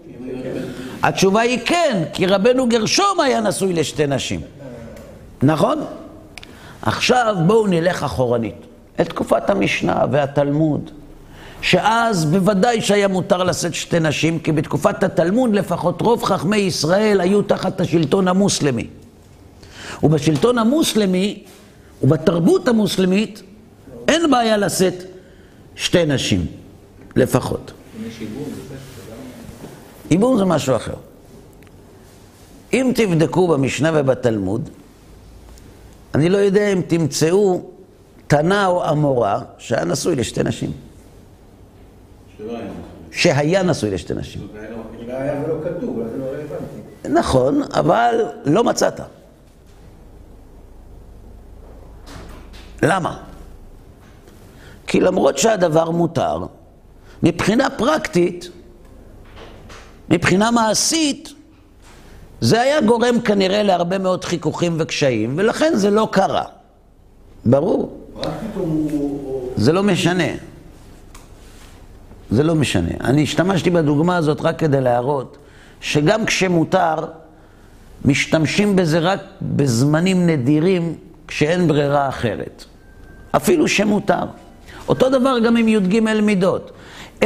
התשובה 1.04 1.42
היא 1.42 1.60
כן, 1.66 2.04
כי 2.14 2.26
רבנו 2.26 2.70
גרשום 2.70 3.20
היה 3.20 3.42
נשוי 3.42 3.74
לשתי 3.74 4.08
נשים. 4.08 4.42
נכון? 5.44 5.84
עכשיו 6.82 7.36
בואו 7.46 7.68
נלך 7.68 8.04
אחורנית, 8.04 8.56
את 9.02 9.10
תקופת 9.10 9.50
המשנה 9.50 10.06
והתלמוד, 10.12 10.92
שאז 11.62 12.26
בוודאי 12.26 12.82
שהיה 12.82 13.08
מותר 13.08 13.44
לשאת 13.44 13.74
שתי 13.74 14.00
נשים, 14.00 14.40
כי 14.40 14.52
בתקופת 14.52 15.04
התלמוד 15.04 15.54
לפחות 15.54 16.02
רוב 16.02 16.24
חכמי 16.24 16.58
ישראל 16.58 17.22
היו 17.22 17.42
תחת 17.42 17.82
השלטון 17.82 18.28
המוסלמי. 18.28 18.88
ובשלטון 20.04 20.58
המוסלמי 20.58 21.44
ובתרבות 22.04 22.68
המוסלמית 22.68 23.42
אין 24.08 24.32
בעיה 24.32 24.58
לשאת 24.58 25.04
שתי 25.78 26.06
נשים, 26.06 26.46
לפחות. 27.16 27.72
עיבור 30.10 30.38
זה 30.38 30.46
משהו 30.46 30.76
אחר. 30.76 30.94
אם 32.74 32.92
תבדקו 32.96 33.48
במשנה 33.48 33.92
ובתלמוד, 33.94 34.70
אני 36.16 36.30
לא 36.30 36.38
יודע 36.38 36.74
אם 36.74 36.82
תמצאו 36.82 37.62
תנא 38.28 38.66
או 38.66 38.90
אמורא 38.90 39.40
שהיה 39.58 39.86
נשוי 39.86 40.16
לשתי 40.16 40.44
נשים. 40.44 40.72
שהיה 43.12 43.64
נשוי 43.64 43.92
לשתי 43.92 44.14
נשים. 44.14 44.48
נכון, 47.10 47.62
אבל 47.74 48.26
לא 48.46 48.64
מצאת. 48.64 49.00
למה? 52.84 53.27
כי 54.88 55.00
למרות 55.00 55.38
שהדבר 55.38 55.92
מותר, 55.92 56.46
מבחינה 57.24 57.70
פרקטית, 57.70 58.50
מבחינה 60.10 60.52
מעשית, 60.52 61.34
זה 62.42 62.62
היה 62.62 62.82
גורם 62.82 63.22
כנראה 63.22 63.64
להרבה 63.64 63.98
מאוד 63.98 64.26
חיכוכים 64.26 64.76
וקשיים, 64.80 65.34
ולכן 65.38 65.72
זה 65.76 65.90
לא 65.90 66.08
קרה. 66.12 66.44
ברור. 67.46 67.98
זה 69.56 69.74
לא 69.74 69.84
משנה. 69.84 70.24
זה 72.30 72.44
לא 72.44 72.56
משנה. 72.56 72.92
אני 73.02 73.24
השתמשתי 73.24 73.70
בדוגמה 73.70 74.18
הזאת 74.18 74.42
רק 74.42 74.60
כדי 74.60 74.82
להראות 74.82 75.38
שגם 75.82 76.26
כשמותר, 76.26 76.96
משתמשים 78.06 78.76
בזה 78.76 79.00
רק 79.00 79.20
בזמנים 79.42 80.28
נדירים 80.28 80.96
כשאין 81.28 81.68
ברירה 81.68 82.10
אחרת. 82.10 82.66
אפילו 83.32 83.68
שמותר. 83.68 84.24
אותו 84.90 85.10
דבר 85.10 85.40
גם 85.40 85.58
עם 85.58 85.68
י"ג 85.68 86.00
מידות. 86.00 86.72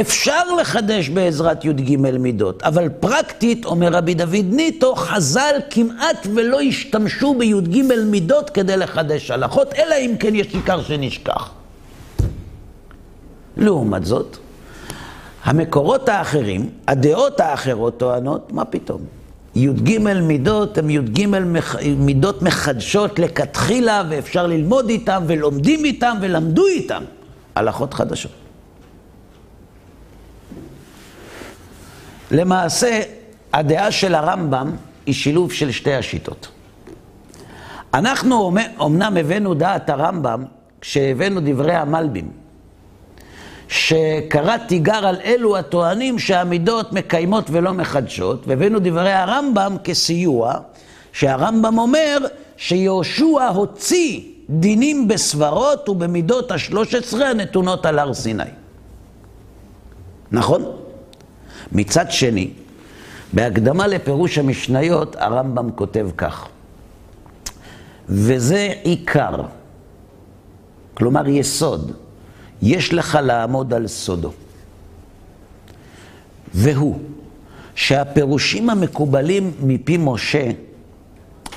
אפשר 0.00 0.54
לחדש 0.60 1.08
בעזרת 1.08 1.64
י"ג 1.64 1.96
מידות, 1.96 2.62
אבל 2.62 2.88
פרקטית, 2.88 3.64
אומר 3.64 3.88
רבי 3.92 4.14
דוד 4.14 4.46
ניטו, 4.50 4.94
חז"ל 4.94 5.54
כמעט 5.70 6.26
ולא 6.34 6.60
השתמשו 6.60 7.34
בי"ג 7.34 7.82
מידות 8.06 8.50
כדי 8.50 8.76
לחדש 8.76 9.30
הלכות, 9.30 9.74
אלא 9.74 9.94
אם 10.00 10.14
כן 10.18 10.34
יש 10.34 10.46
עיקר 10.54 10.82
שנשכח. 10.82 11.50
לעומת 13.56 14.04
זאת, 14.04 14.36
המקורות 15.44 16.08
האחרים, 16.08 16.70
הדעות 16.88 17.40
האחרות 17.40 17.98
טוענות, 17.98 18.52
מה 18.52 18.64
פתאום? 18.64 19.00
י"ג 19.54 19.98
מידות 19.98 20.78
הם 20.78 20.90
י"ג 20.90 21.26
מח... 21.26 21.76
מידות 21.96 22.42
מחדשות 22.42 23.18
לכתחילה, 23.18 24.02
ואפשר 24.08 24.46
ללמוד 24.46 24.88
איתם, 24.88 25.22
ולומדים 25.26 25.84
איתם, 25.84 26.16
ולמדו 26.20 26.66
איתם 26.66 27.02
הלכות 27.54 27.94
חדשות. 27.94 28.32
למעשה, 32.30 33.00
הדעה 33.52 33.90
של 33.90 34.14
הרמב"ם 34.14 34.70
היא 35.06 35.14
שילוב 35.14 35.52
של 35.52 35.70
שתי 35.70 35.94
השיטות. 35.94 36.48
אנחנו 37.94 38.52
אומנם 38.78 39.16
הבאנו 39.16 39.54
דעת 39.54 39.90
הרמב"ם 39.90 40.44
כשהבאנו 40.80 41.40
דברי 41.44 41.74
המלבים, 41.74 42.30
שקרא 43.68 44.56
תיגר 44.56 45.06
על 45.06 45.20
אלו 45.24 45.56
הטוענים 45.56 46.18
שהמידות 46.18 46.92
מקיימות 46.92 47.44
ולא 47.50 47.72
מחדשות, 47.72 48.44
והבאנו 48.46 48.78
דברי 48.78 49.12
הרמב"ם 49.12 49.76
כסיוע, 49.84 50.54
שהרמב"ם 51.12 51.78
אומר 51.78 52.18
שיהושע 52.56 53.48
הוציא 53.54 54.31
דינים 54.52 55.08
בסברות 55.08 55.88
ובמידות 55.88 56.50
השלוש 56.50 56.94
עשרה 56.94 57.30
הנתונות 57.30 57.86
על 57.86 57.98
הר 57.98 58.14
סיני. 58.14 58.42
נכון? 60.32 60.64
מצד 61.72 62.10
שני, 62.10 62.50
בהקדמה 63.32 63.86
לפירוש 63.86 64.38
המשניות, 64.38 65.16
הרמב"ם 65.18 65.70
כותב 65.70 66.08
כך, 66.16 66.48
וזה 68.08 68.72
עיקר, 68.82 69.42
כלומר 70.94 71.28
יסוד, 71.28 71.92
יש 72.62 72.94
לך 72.94 73.18
לעמוד 73.22 73.74
על 73.74 73.86
סודו. 73.86 74.32
והוא 76.54 76.98
שהפירושים 77.74 78.70
המקובלים 78.70 79.52
מפי 79.62 79.96
משה, 80.00 80.50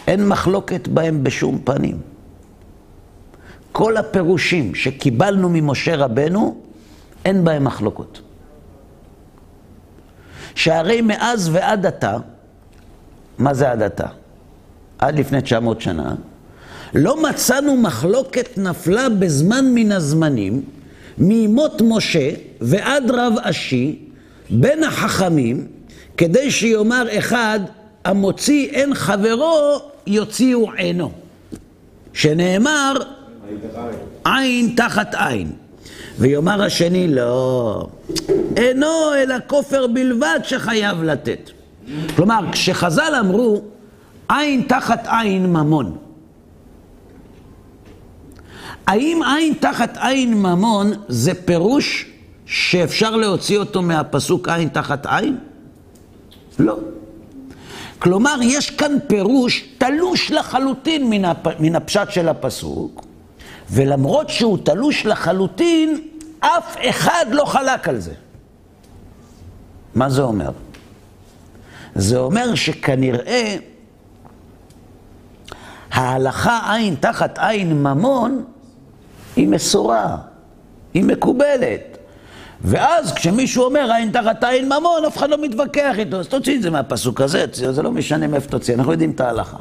אין 0.08 0.28
מחלוקת 0.28 0.88
בהם 0.88 1.24
בשום 1.24 1.60
פנים. 1.64 2.15
כל 3.78 3.98
הפירושים 3.98 4.76
שקיבלנו 4.76 5.50
ממשה 5.50 5.96
רבנו, 5.96 6.58
אין 7.26 7.44
בהם 7.44 7.64
מחלוקות. 7.64 8.22
שהרי 10.56 11.02
מאז 11.02 11.50
ועד 11.54 11.86
עתה, 11.86 12.18
מה 13.38 13.54
זה 13.54 13.72
עד 13.72 13.82
עתה? 13.82 14.08
עד 15.00 15.20
לפני 15.20 15.42
900 15.42 15.82
שנה, 15.82 16.16
לא 16.94 17.24
מצאנו 17.24 17.76
מחלוקת 17.76 18.58
נפלה 18.58 19.10
בזמן 19.10 19.66
מן 19.74 19.92
הזמנים, 19.92 20.62
מימות 21.18 21.82
משה 21.86 22.30
ועד 22.62 23.12
רב 23.12 23.34
אשי, 23.42 24.00
בין 24.50 24.84
החכמים, 24.84 25.68
כדי 26.18 26.52
שיאמר 26.52 27.08
אחד, 27.18 27.60
המוציא 28.06 28.70
אין 28.70 28.94
חברו, 28.94 29.80
יוציאו 30.08 30.72
עינו. 30.72 31.12
שנאמר, 32.14 32.94
עין 34.26 34.74
תחת 34.76 35.16
עין. 35.18 35.52
ויאמר 36.20 36.64
השני, 36.64 37.08
לא, 37.08 37.88
אינו 38.58 39.14
אלא 39.16 39.36
כופר 39.48 39.88
בלבד 39.88 40.40
שחייב 40.44 41.04
לתת. 41.04 41.50
כלומר, 42.16 42.40
כשחז"ל 42.52 43.14
אמרו, 43.20 43.62
עין 44.30 44.62
תחת 44.68 45.08
עין 45.08 45.54
ממון. 45.54 45.98
האם 48.88 49.22
עין 49.36 49.54
תחת 49.54 49.98
עין 50.02 50.34
ממון 50.34 50.92
זה 51.08 51.34
פירוש 51.46 52.06
שאפשר 52.46 53.16
להוציא 53.16 53.58
אותו 53.58 53.82
מהפסוק 53.82 54.50
עין 54.50 54.70
תחת 54.70 55.06
עין? 55.06 55.38
לא. 56.60 56.78
כלומר, 58.00 58.36
יש 58.42 58.70
כאן 58.70 58.98
פירוש 59.08 59.66
תלוש 59.78 60.32
לחלוטין 60.32 61.10
מן, 61.10 61.26
הפ... 61.26 61.48
מן 61.60 61.76
הפשט 61.76 62.12
של 62.12 62.30
הפסוק, 62.30 63.06
ולמרות 63.70 64.30
שהוא 64.30 64.58
תלוש 64.64 65.06
לחלוטין, 65.06 66.02
אף 66.40 66.76
אחד 66.90 67.26
לא 67.32 67.46
חלק 67.46 67.88
על 67.88 68.00
זה. 68.00 68.14
מה 69.96 70.10
זה 70.10 70.22
אומר? 70.22 70.52
זה 71.96 72.18
אומר 72.18 72.56
שכנראה 72.56 73.56
ההלכה 75.92 76.74
עין 76.74 76.96
תחת 76.96 77.40
עין 77.40 77.84
ממון 77.84 78.44
היא 79.36 79.48
מסורה, 79.48 80.18
היא 80.94 81.04
מקובלת. 81.04 81.98
ואז 82.62 83.14
כשמישהו 83.14 83.64
אומר 83.64 83.92
עין 83.92 84.12
תחת 84.12 84.44
עין 84.44 84.66
ממון, 84.66 85.06
אף 85.08 85.18
אחד 85.18 85.30
לא 85.30 85.38
מתווכח 85.42 85.96
איתו, 85.98 86.20
אז 86.20 86.28
תוציא 86.28 86.58
את 86.58 86.62
זה 86.62 86.70
מהפסוק 86.70 87.22
הזה, 87.22 87.46
זה 87.54 87.82
לא 87.82 87.92
משנה 87.92 88.28
מאיפה 88.28 88.50
תוציא, 88.50 88.76
אנחנו 88.76 88.92
יודעים 88.92 89.12
את 89.12 89.22
ההלכה. 89.22 89.58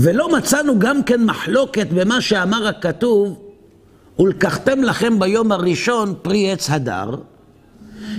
ולא 0.00 0.36
מצאנו 0.36 0.78
גם 0.78 1.02
כן 1.02 1.24
מחלוקת 1.24 1.86
במה 1.94 2.20
שאמר 2.20 2.68
הכתוב, 2.68 3.38
ולקחתם 4.18 4.82
לכם 4.82 5.18
ביום 5.18 5.52
הראשון 5.52 6.14
פרי 6.22 6.52
עץ 6.52 6.70
הדר, 6.70 7.10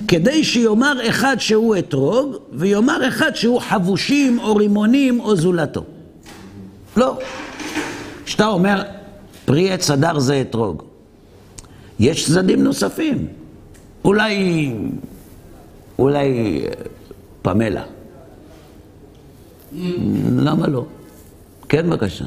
כדי 0.07 0.43
שיאמר 0.43 1.09
אחד 1.09 1.35
שהוא 1.39 1.77
אתרוג, 1.77 2.35
ויאמר 2.53 3.07
אחד 3.07 3.35
שהוא 3.35 3.61
חבושים 3.61 4.39
או 4.39 4.55
רימונים 4.55 5.19
או 5.19 5.35
זולתו. 5.35 5.83
לא. 6.97 7.17
כשאתה 8.25 8.47
אומר 8.47 8.83
פרי 9.45 9.71
עץ 9.71 9.91
הדר 9.91 10.19
זה 10.19 10.41
אתרוג, 10.41 10.83
יש 11.99 12.25
צדדים 12.25 12.63
נוספים. 12.63 13.27
אולי, 14.05 14.73
אולי 15.99 16.61
פמלה. 17.41 17.83
למה 20.37 20.67
לא? 20.67 20.85
כן, 21.69 21.89
בבקשה. 21.89 22.25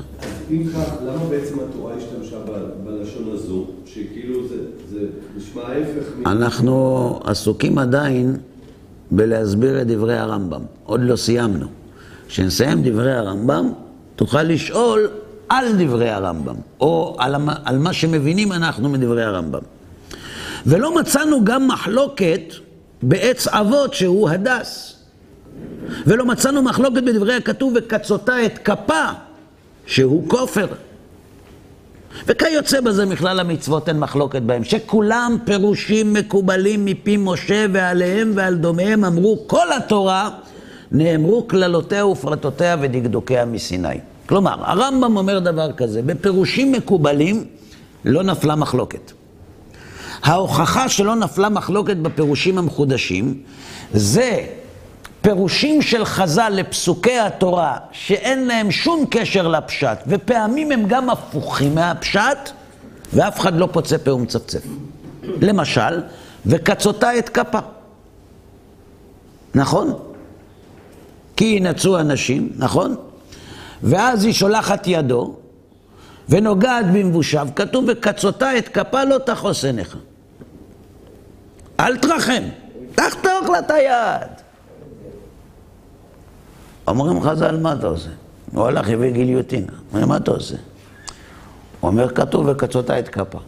אם 0.50 0.64
כך, 0.74 0.92
למה 1.06 1.24
בעצם 1.30 1.54
התורה 1.60 1.94
השתמשה 1.94 2.36
בלשון 2.84 3.30
הזו, 3.32 3.66
שכאילו 3.86 4.48
זה, 4.48 4.56
זה 4.90 5.06
נשמע 5.36 5.62
ההפך. 5.62 6.06
אנחנו 6.26 7.20
עסוקים 7.24 7.78
עדיין 7.78 8.36
בלהסביר 9.10 9.82
את 9.82 9.86
דברי 9.86 10.18
הרמב"ם. 10.18 10.60
עוד 10.84 11.00
לא 11.02 11.16
סיימנו. 11.16 11.66
כשנסיים 12.28 12.82
דברי 12.82 13.12
הרמב"ם, 13.12 13.72
תוכל 14.16 14.42
לשאול 14.42 15.08
על 15.48 15.66
דברי 15.78 16.10
הרמב"ם, 16.10 16.56
או 16.80 17.16
על, 17.18 17.34
על 17.64 17.78
מה 17.78 17.92
שמבינים 17.92 18.52
אנחנו 18.52 18.88
מדברי 18.88 19.24
הרמב"ם. 19.24 19.62
ולא 20.66 20.94
מצאנו 21.00 21.44
גם 21.44 21.68
מחלוקת 21.68 22.54
בעץ 23.02 23.48
אבות 23.48 23.94
שהוא 23.94 24.28
הדס. 24.28 24.96
ולא 26.06 26.26
מצאנו 26.26 26.62
מחלוקת 26.62 27.02
בדברי 27.02 27.34
הכתוב 27.34 27.72
וקצותה 27.76 28.46
את 28.46 28.58
כפה, 28.58 29.04
שהוא 29.86 30.28
כופר. 30.28 30.66
וכיוצא 32.26 32.80
בזה 32.80 33.06
מכלל 33.06 33.40
המצוות 33.40 33.88
אין 33.88 33.98
מחלוקת 33.98 34.42
בהם, 34.42 34.64
שכולם 34.64 35.36
פירושים 35.44 36.12
מקובלים 36.12 36.84
מפי 36.84 37.16
משה 37.16 37.66
ועליהם 37.72 38.32
ועל 38.34 38.54
דומיהם 38.54 39.04
אמרו 39.04 39.44
כל 39.46 39.72
התורה 39.72 40.30
נאמרו 40.92 41.48
כללותיה 41.48 42.06
ופרטותיה 42.06 42.76
ודקדוקיה 42.80 43.44
מסיני. 43.44 43.98
כלומר, 44.26 44.54
הרמב"ם 44.58 45.16
אומר 45.16 45.38
דבר 45.38 45.72
כזה, 45.72 46.02
בפירושים 46.02 46.72
מקובלים 46.72 47.44
לא 48.04 48.22
נפלה 48.22 48.56
מחלוקת. 48.56 49.12
ההוכחה 50.22 50.88
שלא 50.88 51.14
נפלה 51.16 51.48
מחלוקת 51.48 51.96
בפירושים 51.96 52.58
המחודשים 52.58 53.40
זה 53.92 54.46
פירושים 55.22 55.82
של 55.82 56.04
חז"ל 56.04 56.48
לפסוקי 56.48 57.18
התורה 57.18 57.76
שאין 57.92 58.46
להם 58.46 58.70
שום 58.70 59.04
קשר 59.10 59.48
לפשט 59.48 59.98
ופעמים 60.06 60.72
הם 60.72 60.84
גם 60.88 61.10
הפוכים 61.10 61.74
מהפשט 61.74 62.50
ואף 63.12 63.40
אחד 63.40 63.56
לא 63.56 63.68
פוצה 63.72 63.98
פה 63.98 64.12
ומצפצף. 64.12 64.62
למשל, 65.22 66.02
וקצותה 66.46 67.18
את 67.18 67.28
כפה. 67.28 67.58
נכון? 69.54 69.98
כי 71.36 71.44
ינצו 71.44 71.98
אנשים, 71.98 72.52
נכון? 72.56 72.96
ואז 73.82 74.24
היא 74.24 74.32
שולחת 74.32 74.86
ידו 74.86 75.34
ונוגעת 76.28 76.86
במבושיו, 76.92 77.48
כתוב 77.56 77.84
וקצותה 77.88 78.58
את 78.58 78.68
כפה 78.68 79.04
לא 79.04 79.18
תחוס 79.18 79.64
עיניך. 79.64 79.96
אל 81.80 81.96
תרחם, 81.96 82.42
תחתוך 82.94 83.48
לה 83.52 83.58
את 83.58 83.70
היד. 83.70 84.31
אומרים 86.88 87.22
חז"ל, 87.22 87.56
מה 87.60 87.72
אתה 87.72 87.86
עושה? 87.86 88.10
הוא 88.52 88.66
הלך 88.66 88.88
הביא 88.88 89.10
גיליוטינה. 89.10 89.72
אומרים, 89.90 90.08
מה 90.08 90.16
אתה 90.16 90.30
עושה? 90.30 90.56
הוא 91.80 91.90
אומר, 91.90 92.14
כתוב 92.14 92.46
וקצותה 92.48 92.98
את 92.98 93.08
כפה. 93.08 93.38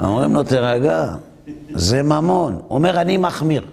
אומרים 0.00 0.34
לו, 0.34 0.42
תירגע, 0.42 1.14
זה 1.74 2.02
ממון. 2.02 2.52
הוא 2.52 2.78
אומר, 2.78 3.00
אני 3.00 3.16
מחמיר. 3.16 3.64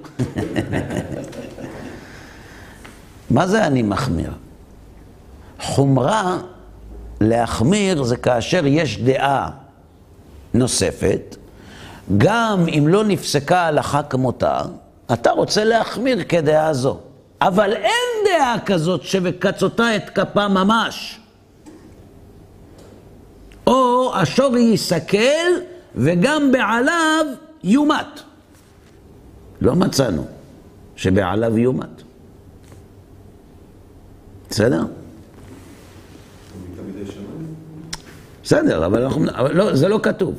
מה 3.30 3.48
זה 3.48 3.68
אני 3.68 3.82
מחמיר? 3.82 4.32
חומרה, 5.62 6.38
להחמיר, 7.22 8.04
זה 8.04 8.18
כאשר 8.18 8.66
יש 8.66 9.02
דעה 9.02 9.50
נוספת, 10.54 11.36
גם 12.18 12.66
אם 12.68 12.88
לא 12.88 13.04
נפסקה 13.04 13.62
הלכה 13.62 14.04
כמותה, 14.04 14.62
אתה 15.14 15.32
רוצה 15.32 15.64
להחמיר 15.64 16.24
כדעה 16.30 16.74
זו. 16.74 16.98
אבל 17.42 17.74
אין 17.74 18.26
דעה 18.26 18.56
כזאת 18.66 19.04
שבקצותה 19.04 19.96
את 19.96 20.10
כפה 20.10 20.48
ממש. 20.48 21.20
או 23.68 24.12
השור 24.16 24.58
ייסכל 24.58 25.52
וגם 25.96 26.52
בעליו 26.52 27.26
יומת. 27.64 28.20
לא 29.62 29.76
מצאנו 29.76 30.28
שבעליו 30.96 31.58
יומת. 31.58 32.02
בסדר? 34.50 34.84
בסדר, 38.44 38.86
אבל, 38.86 39.04
אנחנו, 39.04 39.26
אבל 39.30 39.56
לא, 39.56 39.76
זה 39.76 39.88
לא 39.88 40.00
כתוב. 40.04 40.36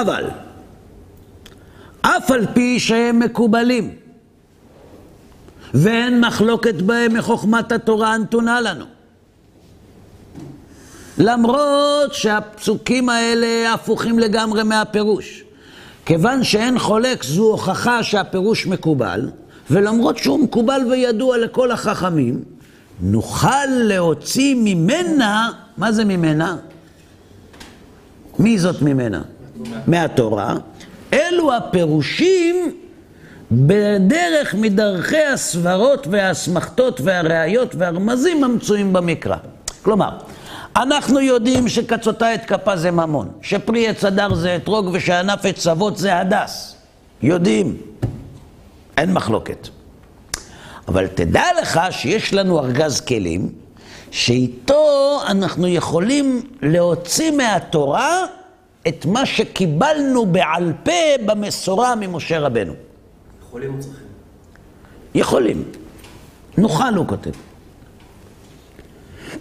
אבל, 0.00 0.24
אף 2.00 2.30
על 2.30 2.46
פי 2.54 2.80
שהם 2.80 3.18
מקובלים, 3.18 3.94
ואין 5.74 6.20
מחלוקת 6.20 6.74
בהם 6.74 7.14
מחוכמת 7.14 7.72
התורה 7.72 8.14
הנתונה 8.14 8.60
לנו. 8.60 8.84
למרות 11.18 12.14
שהפסוקים 12.14 13.08
האלה 13.08 13.74
הפוכים 13.74 14.18
לגמרי 14.18 14.62
מהפירוש. 14.62 15.44
כיוון 16.06 16.44
שאין 16.44 16.78
חולק, 16.78 17.24
זו 17.24 17.42
הוכחה 17.42 18.02
שהפירוש 18.02 18.66
מקובל, 18.66 19.30
ולמרות 19.70 20.18
שהוא 20.18 20.38
מקובל 20.44 20.80
וידוע 20.90 21.38
לכל 21.38 21.70
החכמים, 21.70 22.42
נוכל 23.00 23.66
להוציא 23.66 24.54
ממנה, 24.58 25.50
מה 25.76 25.92
זה 25.92 26.04
ממנה? 26.04 26.56
מי 28.38 28.58
זאת 28.58 28.82
ממנה? 28.82 29.22
מהתורה. 29.86 30.54
אלו 31.12 31.54
הפירושים 31.54 32.74
בדרך 33.52 34.54
מדרכי 34.54 35.24
הסברות 35.24 36.06
והאסמכתות 36.10 37.00
והראיות 37.00 37.74
והרמזים 37.78 38.44
המצויים 38.44 38.92
במקרא. 38.92 39.36
כלומר, 39.82 40.10
אנחנו 40.76 41.20
יודעים 41.20 41.68
שקצותה 41.68 42.34
את 42.34 42.44
כפה 42.44 42.76
זה 42.76 42.90
ממון, 42.90 43.28
שפרי 43.42 43.88
עץ 43.88 44.04
הדר 44.04 44.34
זה 44.34 44.56
אתרוג 44.56 44.90
ושענף 44.92 45.44
עץ 45.44 45.66
אבות 45.66 45.96
זה 45.96 46.18
הדס. 46.18 46.76
יודעים. 47.22 47.76
אין 48.96 49.12
מחלוקת. 49.12 49.68
אבל 50.88 51.06
תדע 51.06 51.44
לך 51.62 51.80
שיש 51.90 52.34
לנו 52.34 52.58
ארגז 52.58 53.00
כלים, 53.00 53.52
שאיתו 54.10 55.20
אנחנו 55.26 55.68
יכולים 55.68 56.42
להוציא 56.62 57.30
מהתורה 57.30 58.24
את 58.88 59.06
מה 59.06 59.26
שקיבלנו 59.26 60.26
בעל 60.26 60.72
פה 60.82 61.24
במסורה 61.26 61.94
ממשה 61.94 62.38
רבנו. 62.38 62.72
יכולים 63.46 63.74
או 63.74 63.80
צריכים? 63.80 64.06
יכולים. 65.14 65.64
נוכל, 66.58 66.94
הוא 66.94 67.06
כותב. 67.06 67.30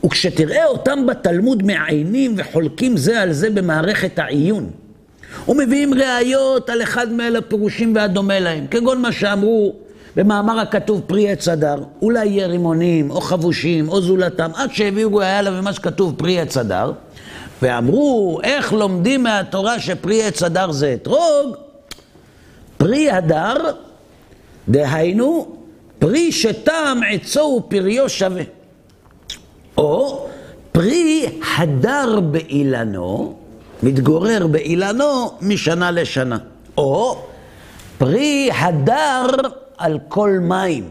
וכשתראה 0.05 0.65
אותם 0.65 1.05
בתלמוד 1.07 1.63
מעיינים 1.63 2.33
וחולקים 2.37 2.97
זה 2.97 3.21
על 3.21 3.33
זה 3.33 3.49
במערכת 3.49 4.19
העיון, 4.19 4.69
ומביאים 5.47 5.93
ראיות 5.93 6.69
על 6.69 6.83
אחד 6.83 7.11
מאלה 7.11 7.39
הפירושים 7.39 7.95
והדומה 7.95 8.39
להם, 8.39 8.67
כגון 8.67 9.01
מה 9.01 9.11
שאמרו 9.11 9.75
במאמר 10.15 10.59
הכתוב 10.59 11.01
פרי 11.07 11.31
עץ 11.31 11.47
הדר, 11.47 11.83
אולי 12.01 12.25
יהיה 12.25 12.47
רימונים 12.47 13.11
או 13.11 13.21
חבושים 13.21 13.89
או 13.89 14.01
זולתם, 14.01 14.51
עד 14.55 14.73
שהביאו 14.73 15.15
ראיה 15.15 15.41
למה 15.41 15.73
שכתוב 15.73 16.15
פרי 16.17 16.39
עץ 16.39 16.57
הדר, 16.57 16.91
ואמרו 17.63 18.39
איך 18.43 18.73
לומדים 18.73 19.23
מהתורה 19.23 19.79
שפרי 19.79 20.23
עץ 20.23 20.43
הדר 20.43 20.71
זה 20.71 20.93
אתרוג, 20.93 21.55
פרי 22.77 23.11
הדר, 23.11 23.55
דהיינו, 24.69 25.55
פרי 25.99 26.31
שטעם 26.31 27.01
עצו 27.09 27.61
ופריו 27.65 28.09
שווה. 28.09 28.43
או 29.77 30.27
פרי 30.71 31.39
הדר 31.57 32.19
באילנו, 32.19 33.35
מתגורר 33.83 34.47
באילנו 34.47 35.31
משנה 35.41 35.91
לשנה. 35.91 36.37
או 36.77 37.17
פרי 37.97 38.49
הדר 38.53 39.27
על 39.77 39.99
כל 40.07 40.37
מים. 40.41 40.89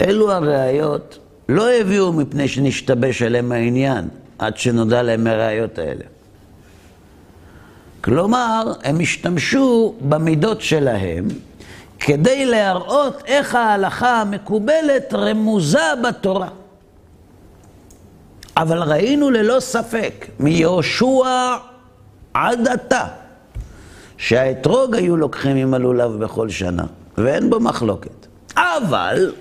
אלו 0.00 0.32
הראיות 0.32 1.18
לא 1.50 1.70
הביאו 1.70 2.12
מפני 2.12 2.48
שנשתבש 2.48 3.22
עליהם 3.22 3.52
העניין, 3.52 4.08
עד 4.38 4.56
שנודע 4.56 5.02
להם 5.02 5.26
הראיות 5.26 5.78
האלה. 5.78 6.04
כלומר, 8.00 8.72
הם 8.84 9.00
השתמשו 9.00 9.94
במידות 10.00 10.60
שלהם 10.60 11.28
כדי 12.00 12.46
להראות 12.46 13.22
איך 13.26 13.54
ההלכה 13.54 14.20
המקובלת 14.20 15.14
רמוזה 15.14 15.92
בתורה. 16.04 16.48
אבל 18.56 18.82
ראינו 18.82 19.30
ללא 19.30 19.60
ספק 19.60 20.26
מיהושע 20.38 21.56
עד 22.34 22.68
עתה 22.68 23.04
שהאתרוג 24.18 24.94
היו 24.94 25.16
לוקחים 25.16 25.56
עם 25.56 25.74
הלולב 25.74 26.24
בכל 26.24 26.48
שנה, 26.48 26.84
ואין 27.18 27.50
בו 27.50 27.60
מחלוקת. 27.60 28.26
אבל 28.56 29.32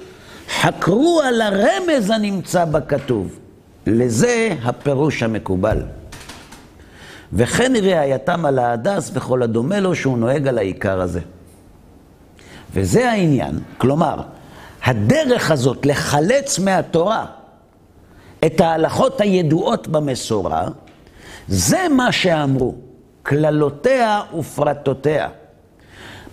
חקרו 0.50 1.22
על 1.26 1.42
הרמז 1.42 2.10
הנמצא 2.10 2.66
בכתוב. 2.66 3.40
לזה 3.88 4.56
הפירוש 4.64 5.24
המקובל. 5.24 5.82
וכן 7.34 7.74
ראייתם 7.76 8.46
על 8.46 8.60
ההדס 8.60 9.12
וכל 9.14 9.44
הדומה 9.44 9.80
לו 9.80 9.96
שהוא 9.96 10.18
נוהג 10.18 10.48
על 10.48 10.58
העיקר 10.58 11.02
הזה. 11.02 11.20
וזה 12.74 13.12
העניין, 13.12 13.60
כלומר, 13.78 14.22
הדרך 14.84 15.52
הזאת 15.52 15.86
לחלץ 15.86 16.60
מהתורה 16.60 17.26
את 18.46 18.62
ההלכות 18.62 19.22
הידועות 19.22 19.88
במסורה, 19.88 20.68
זה 21.48 21.88
מה 21.96 22.12
שאמרו, 22.12 22.76
קללותיה 23.24 24.22
ופרטותיה. 24.40 25.28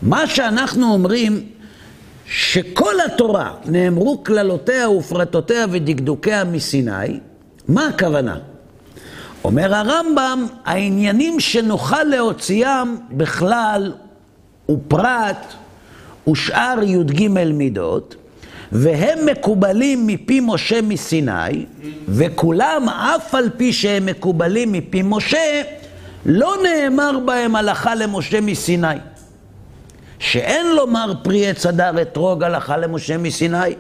מה 0.03 0.27
שאנחנו 0.27 0.93
אומרים, 0.93 1.47
שכל 2.29 2.95
התורה 3.07 3.51
נאמרו 3.65 4.19
קללותיה 4.19 4.91
ופרטותיה 4.91 5.67
ודקדוקיה 5.71 6.45
מסיני, 6.45 7.21
מה 7.69 7.89
הכוונה? 7.89 8.39
אומר 9.45 9.75
הרמב"ם, 9.75 10.47
העניינים 10.65 11.41
שנוכל 11.41 12.03
להוציאם 12.03 12.97
בכלל 13.11 13.93
ופרט 14.71 15.55
ושאר 16.29 16.79
י"ג 16.83 17.29
מידות, 17.29 18.15
והם 18.73 19.27
מקובלים 19.27 20.07
מפי 20.07 20.41
משה 20.43 20.83
מסיני, 20.83 21.67
וכולם, 22.09 22.89
אף 22.89 23.35
על 23.35 23.51
פי 23.57 23.73
שהם 23.73 24.07
מקובלים 24.07 24.73
מפי 24.73 25.03
משה, 25.05 25.63
לא 26.27 26.55
נאמר 26.63 27.19
בהם 27.19 27.57
הלכה 27.57 27.95
למשה 27.95 28.41
מסיני. 28.41 28.97
שאין 30.19 30.77
לומר 30.77 31.13
פרי 31.23 31.47
עץ 31.47 31.67
הדר 31.67 32.03
אתרוג 32.03 32.43
הלכה 32.43 32.77
למשה 32.77 33.19
מסיני, 33.19 33.75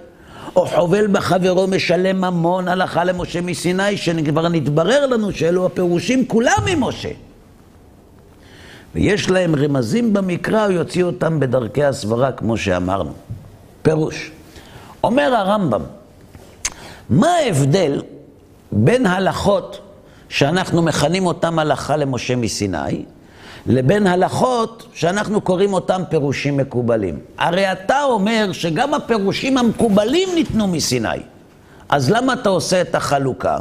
או 0.56 0.66
חובל 0.66 1.06
בחברו 1.06 1.66
משלם 1.66 2.20
ממון 2.20 2.68
הלכה 2.68 3.04
למשה 3.04 3.40
מסיני, 3.40 3.96
שכבר 3.96 4.48
נתברר 4.48 5.06
לנו 5.06 5.32
שאלו 5.32 5.66
הפירושים 5.66 6.26
כולם 6.26 6.62
ממשה. 6.66 7.10
ויש 8.94 9.30
להם 9.30 9.56
רמזים 9.56 10.12
במקרא, 10.12 10.64
הוא 10.64 10.72
יוציא 10.72 11.04
אותם 11.04 11.40
בדרכי 11.40 11.84
הסברה, 11.84 12.32
כמו 12.32 12.56
שאמרנו. 12.56 13.12
פירוש. 13.82 14.30
אומר 15.04 15.34
הרמב"ם, 15.34 15.82
מה 17.10 17.28
ההבדל 17.28 18.02
בין 18.72 19.06
הלכות 19.06 19.80
שאנחנו 20.28 20.82
מכנים 20.82 21.26
אותם 21.26 21.58
הלכה 21.58 21.96
למשה 21.96 22.36
מסיני, 22.36 23.04
לבין 23.68 24.06
הלכות 24.06 24.86
שאנחנו 24.94 25.40
קוראים 25.40 25.72
אותם 25.72 26.02
פירושים 26.08 26.56
מקובלים. 26.56 27.18
הרי 27.38 27.72
אתה 27.72 28.02
אומר 28.04 28.52
שגם 28.52 28.94
הפירושים 28.94 29.58
המקובלים 29.58 30.28
ניתנו 30.34 30.68
מסיני. 30.68 31.08
אז 31.88 32.10
למה 32.10 32.32
אתה 32.32 32.48
עושה 32.48 32.80
את 32.80 32.94
החלוקה? 32.94 33.58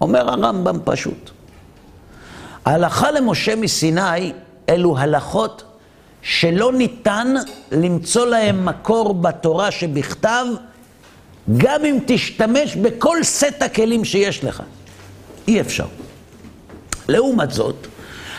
אומר 0.00 0.30
הרמב"ם 0.30 0.78
פשוט. 0.84 1.30
ההלכה 2.64 3.10
למשה 3.10 3.56
מסיני 3.56 4.32
אלו 4.68 4.98
הלכות 4.98 5.64
שלא 6.22 6.72
ניתן 6.72 7.34
למצוא 7.72 8.26
להם 8.26 8.64
מקור 8.66 9.14
בתורה 9.14 9.70
שבכתב, 9.70 10.44
גם 11.56 11.84
אם 11.84 11.98
תשתמש 12.06 12.76
בכל 12.76 13.22
סט 13.22 13.62
הכלים 13.62 14.04
שיש 14.04 14.44
לך. 14.44 14.62
אי 15.48 15.60
אפשר. 15.60 15.86
לעומת 17.08 17.50
זאת, 17.50 17.86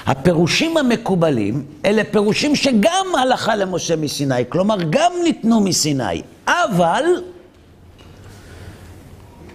הפירושים 0.05 0.77
המקובלים 0.77 1.65
אלה 1.85 2.03
פירושים 2.11 2.55
שגם 2.55 3.05
הלכה 3.21 3.55
למשה 3.55 3.95
מסיני, 3.95 4.49
כלומר 4.49 4.75
גם 4.89 5.11
ניתנו 5.23 5.61
מסיני, 5.61 6.21
אבל 6.47 7.03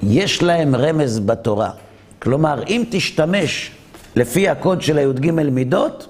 יש 0.03 0.43
להם 0.43 0.75
רמז 0.77 1.19
בתורה. 1.19 1.71
כלומר, 2.19 2.63
אם 2.69 2.85
תשתמש 2.91 3.71
לפי 4.17 4.49
הקוד 4.49 4.83
של 4.83 4.99
הי"ג 4.99 5.31
מידות, 5.31 6.07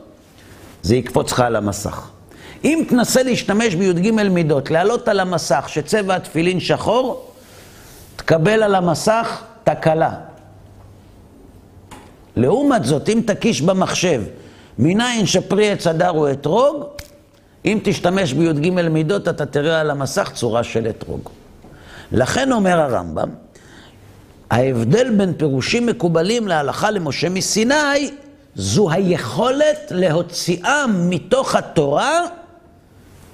זה 0.83 0.97
יקפוץ 0.97 1.33
לך 1.33 1.41
על 1.41 1.57
המסך. 1.57 2.09
אם 2.65 2.85
תנסה 2.89 3.23
להשתמש 3.23 3.75
בי"ג 3.75 4.11
מידות, 4.11 4.71
להעלות 4.71 5.09
על 5.09 5.21
המסך 5.21 5.65
שצבע 5.69 6.15
התפילין 6.15 6.61
שחור, 6.61 7.33
תקבל 8.17 8.63
על 8.63 8.75
המסך 8.75 9.43
תקלה. 9.65 10.28
לעומת 12.39 12.85
זאת, 12.85 13.09
אם 13.09 13.21
תקיש 13.27 13.63
במחשב 13.63 14.23
מניין 14.79 15.27
שפרי 15.27 15.71
עץ 15.71 15.87
הדר 15.87 16.09
הוא 16.09 16.31
אתרוג, 16.31 16.85
אם 17.65 17.79
תשתמש 17.85 18.33
בי"ג 18.33 18.71
מידות, 18.71 19.29
אתה 19.29 19.47
תראה 19.47 19.81
על 19.81 19.91
המסך 19.91 20.31
צורה 20.35 20.65
של 20.65 20.87
אתרוג. 20.91 21.29
לכן 22.13 22.53
אומר 22.53 22.81
הרמב"ם, 22.81 23.29
ההבדל 24.51 25.17
בין 25.17 25.33
פירושים 25.37 25.87
מקובלים 25.87 26.49
להלכה 26.49 26.91
למשה 26.91 27.29
מסיני, 27.29 28.11
זו 28.55 28.91
היכולת 28.91 29.79
להוציאם 29.91 31.11
מתוך 31.11 31.55
התורה 31.55 32.21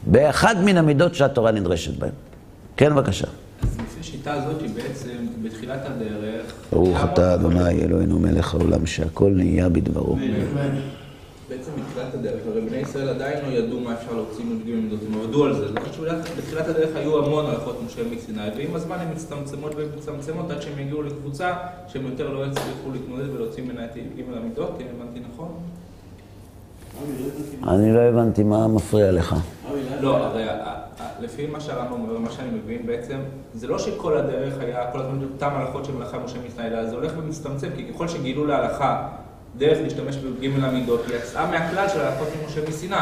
באחד 0.06 0.64
מן 0.64 0.76
המידות 0.76 1.14
שהתורה 1.14 1.50
נדרשת 1.50 1.98
בהן. 1.98 2.10
כן, 2.76 2.94
בבקשה. 2.94 3.26
השיטה 4.26 4.42
הזאת, 4.42 4.70
בעצם, 4.74 5.26
בתחילת 5.42 5.80
הדרך... 5.84 6.54
ברוך 6.72 6.98
אתה 7.12 7.34
אדוני 7.34 7.82
אלוהינו 7.82 8.18
מלך 8.18 8.54
העולם 8.54 8.86
שהכל 8.86 9.30
נהיה 9.30 9.68
בדברו. 9.68 10.16
בעצם 11.48 11.70
בתחילת 11.80 12.14
הדרך, 12.14 12.40
הרי 12.46 12.60
בני 12.60 12.76
ישראל 12.76 13.08
עדיין 13.08 13.44
לא 13.44 13.52
ידעו 13.52 13.80
מה 13.80 13.94
אפשר 13.94 14.12
להוציא 14.12 14.44
מי"ג 14.44 14.74
מידות, 14.74 15.00
הם 15.06 15.20
עבדו 15.20 15.44
על 15.44 15.54
זה. 15.54 15.68
זאת 15.68 15.78
אומרת 15.98 16.26
שבתחילת 16.26 16.68
הדרך 16.68 16.96
היו 16.96 17.24
המון 17.24 17.46
הלכות 17.46 17.80
משה 17.86 18.00
מסיני, 18.16 18.48
ועם 18.56 18.74
הזמן 18.74 18.96
הן 19.00 19.12
מצטמצמות 19.12 19.72
ומצטמצמות 19.76 20.50
עד 20.50 20.62
שהם 20.62 20.78
יגיעו 20.78 21.02
לקבוצה 21.02 21.52
שהם 21.88 22.06
יותר 22.06 22.32
לא 22.32 22.46
יצליחו 22.46 22.90
להתמודד 22.92 23.28
ולהוציא 23.28 23.62
ממנה 23.62 23.84
את 23.84 23.96
י"ג 23.96 24.22
המידות, 24.36 24.78
אם 24.80 24.86
הבנתי 24.96 25.20
נכון? 25.32 25.48
אני 27.68 27.94
לא 27.94 28.00
הבנתי 28.00 28.42
מה 28.42 28.68
מפריע 28.68 29.12
לך. 29.12 29.36
לא, 30.00 30.16
הרי 30.16 30.44
ה- 30.44 30.52
ה- 30.52 30.80
לפי 31.20 31.46
מה 31.46 31.60
שהרמב"ם 31.60 31.92
אומר, 31.92 32.18
מה 32.18 32.30
שאני 32.30 32.48
מבין 32.64 32.86
בעצם, 32.86 33.16
זה 33.54 33.66
לא 33.66 33.78
שכל 33.78 34.16
הדרך 34.16 34.54
היה 34.60 34.90
כל 34.92 35.00
הזמן 35.00 35.22
אותם 35.34 35.50
הלכות 35.54 35.84
של 35.84 35.92
מלאכה 35.92 36.18
משה 36.24 36.36
מסיני, 36.48 36.66
אלא 36.66 36.86
זה 36.86 36.94
הולך 36.96 37.12
ומצטמצם, 37.18 37.68
כי 37.76 37.92
ככל 37.92 38.08
שגילו 38.08 38.46
להלכה 38.46 39.08
דרך 39.58 39.78
להשתמש 39.82 40.16
בי"ג 40.16 40.50
המידות, 40.62 41.00
היא 41.08 41.16
יצאה 41.16 41.50
מהכלל 41.50 41.88
של 41.88 42.00
ההלכות 42.00 42.28
ממשה 42.42 42.60
מסיני. 42.68 42.96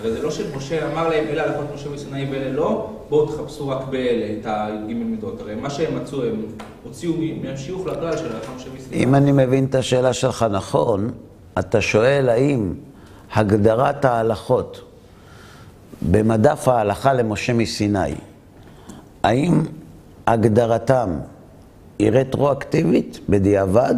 הרי 0.00 0.12
זה 0.12 0.22
לא 0.22 0.30
שמשה 0.30 0.92
אמר 0.92 1.08
להם, 1.08 1.24
אלה 1.28 1.42
הלכות 1.44 1.66
משה 1.74 1.88
מסיני 1.94 2.26
ואלה 2.32 2.52
לא, 2.52 2.90
בואו 3.08 3.26
תחפשו 3.26 3.68
רק 3.68 3.84
באלה 3.90 4.26
את 4.40 4.46
הי"ג 4.46 4.96
מידות. 4.96 5.40
הרי 5.40 5.54
מה 5.54 5.70
שהם 5.70 5.96
מצאו, 5.96 6.24
הם 6.24 6.42
הוציאו 6.84 7.12
מהשיוך 7.42 7.86
לכלל 7.86 8.16
של 8.16 8.32
ההלכה 8.32 8.52
משה 8.56 8.68
מסיני. 8.76 9.04
אם 9.04 9.14
אני 9.14 9.32
מבין 9.32 9.64
את 9.64 9.74
השאלה 9.74 10.12
שלך 10.12 10.46
נכון, 10.50 11.10
אתה 11.58 11.80
שואל 11.80 12.28
האם 12.28 12.72
הגדרת 13.34 14.04
ההלכות 14.04 14.80
במדף 16.10 16.68
ההלכה 16.68 17.12
למשה 17.12 17.52
מסיני, 17.52 18.14
האם 19.22 19.62
הגדרתם 20.26 21.10
היא 21.98 22.10
רטרואקטיבית, 22.10 23.18
בדיעבד, 23.28 23.94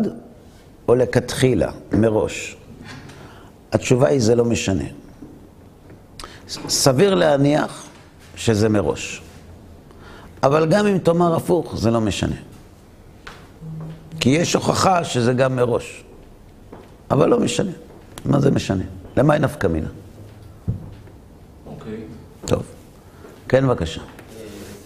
או 0.88 0.94
לכתחילה, 0.94 1.72
מראש? 1.92 2.56
התשובה 3.72 4.08
היא 4.08 4.20
זה 4.20 4.34
לא 4.34 4.44
משנה. 4.44 4.84
סביר 6.48 7.14
להניח 7.14 7.86
שזה 8.36 8.68
מראש. 8.68 9.22
אבל 10.42 10.66
גם 10.66 10.86
אם 10.86 10.98
תאמר 10.98 11.36
הפוך, 11.36 11.76
זה 11.76 11.90
לא 11.90 12.00
משנה. 12.00 12.36
כי 14.20 14.30
יש 14.30 14.54
הוכחה 14.54 15.04
שזה 15.04 15.32
גם 15.32 15.56
מראש. 15.56 16.04
אבל 17.10 17.28
לא 17.28 17.40
משנה. 17.40 17.72
מה 18.24 18.40
זה 18.40 18.50
משנה? 18.50 18.84
למה 19.16 19.34
אין 19.34 19.44
נפקא 19.44 19.66
מינה? 19.66 19.88
אוקיי. 21.66 22.00
טוב. 22.46 22.62
כן, 23.48 23.66
בבקשה. 23.66 24.00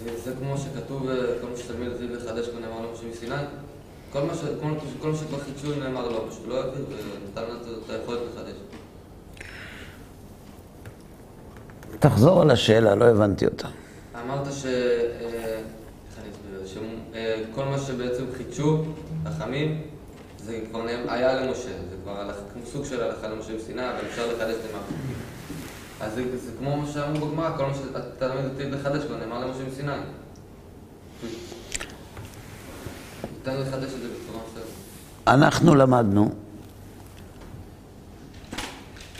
זה, 0.05 0.21
זה 0.25 0.33
כמו 0.39 0.59
שכתוב, 0.59 1.09
אה, 1.09 1.17
כל 1.41 1.47
מה 1.51 1.57
שתלמיד 1.57 1.97
זיו 1.99 2.17
לחדש 2.17 2.49
כבר 2.49 2.61
נאמר 2.61 2.81
לו 2.81 2.93
משה 2.93 3.03
מסיני. 3.11 3.35
כל 4.13 4.23
מה, 4.23 4.35
ש, 4.35 4.39
כל, 4.41 4.69
כל 5.01 5.11
מה 5.11 5.17
שכבר 5.17 5.39
חידשו 5.39 5.81
נאמר 5.81 6.09
לו, 6.09 6.31
פשוט 6.31 6.49
לא 6.49 6.65
העביר 6.65 6.85
ונתן 6.89 7.43
לו 7.43 7.55
את 7.85 7.91
היכולת 7.91 8.21
לחדש. 8.33 8.55
תחזור 11.99 12.43
על 12.43 12.51
השאלה, 12.51 12.95
לא 12.95 13.05
הבנתי 13.05 13.45
אותה. 13.47 13.69
אמרת 14.25 14.53
ש... 14.53 14.65
אה, 14.65 14.71
איך 16.09 16.19
אני 16.23 16.29
אסביר? 16.65 16.83
שכל 17.53 17.65
מה 17.65 17.79
שבעצם 17.79 18.25
חידשו, 18.37 18.85
חכמים, 19.25 19.83
זה 20.49 20.61
כבר 20.71 20.83
נאמר, 20.83 21.13
היה 21.13 21.35
למשה, 21.35 21.69
זה 21.91 21.97
כבר 22.03 22.31
סוג 22.73 22.85
של 22.85 23.03
הלכה 23.03 23.29
למשה 23.29 23.53
מסיני, 23.57 23.83
אבל 23.83 24.07
אפשר 24.11 24.27
לחדש 24.27 24.55
נאמר. 24.67 24.85
אז 26.01 26.15
זה, 26.15 26.39
זה 26.39 26.51
כמו 26.59 26.77
מה 26.77 26.87
שאמרו 26.93 27.27
בגמרא, 27.27 27.57
כל 27.57 27.67
מה 27.67 27.75
שתלמיד 27.75 28.45
אותי 28.45 28.71
לחדש 28.71 29.05
כבר 29.05 29.17
נאמר 29.17 29.47
למשה 29.47 29.61
מסיני. 29.69 29.93
ניתן 33.23 33.61
לחדש 33.61 33.85
את 33.85 34.01
זה 34.01 34.09
בצורה 34.09 34.45
מסוימת. 34.51 34.69
אנחנו 35.27 35.75
למדנו 35.75 36.31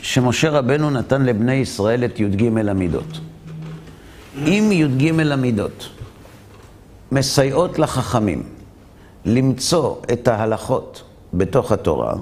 שמשה 0.01 0.49
רבנו 0.49 0.89
נתן 0.89 1.21
לבני 1.21 1.53
ישראל 1.53 2.05
את 2.05 2.19
י"ג 2.19 2.57
המידות. 2.69 3.19
אם 4.37 4.69
י"ג 4.71 5.19
המידות 5.31 5.89
מסייעות 7.11 7.79
לחכמים 7.79 8.43
למצוא 9.25 9.95
את 10.13 10.27
ההלכות 10.27 11.03
בתוך 11.33 11.71
התורה, 11.71 12.13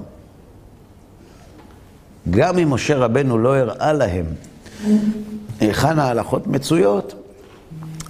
גם 2.30 2.58
אם 2.58 2.70
משה 2.70 2.96
רבנו 2.96 3.38
לא 3.38 3.56
הראה 3.56 3.92
להם 3.92 4.26
היכן 5.60 5.98
ההלכות 5.98 6.46
מצויות, 6.46 7.14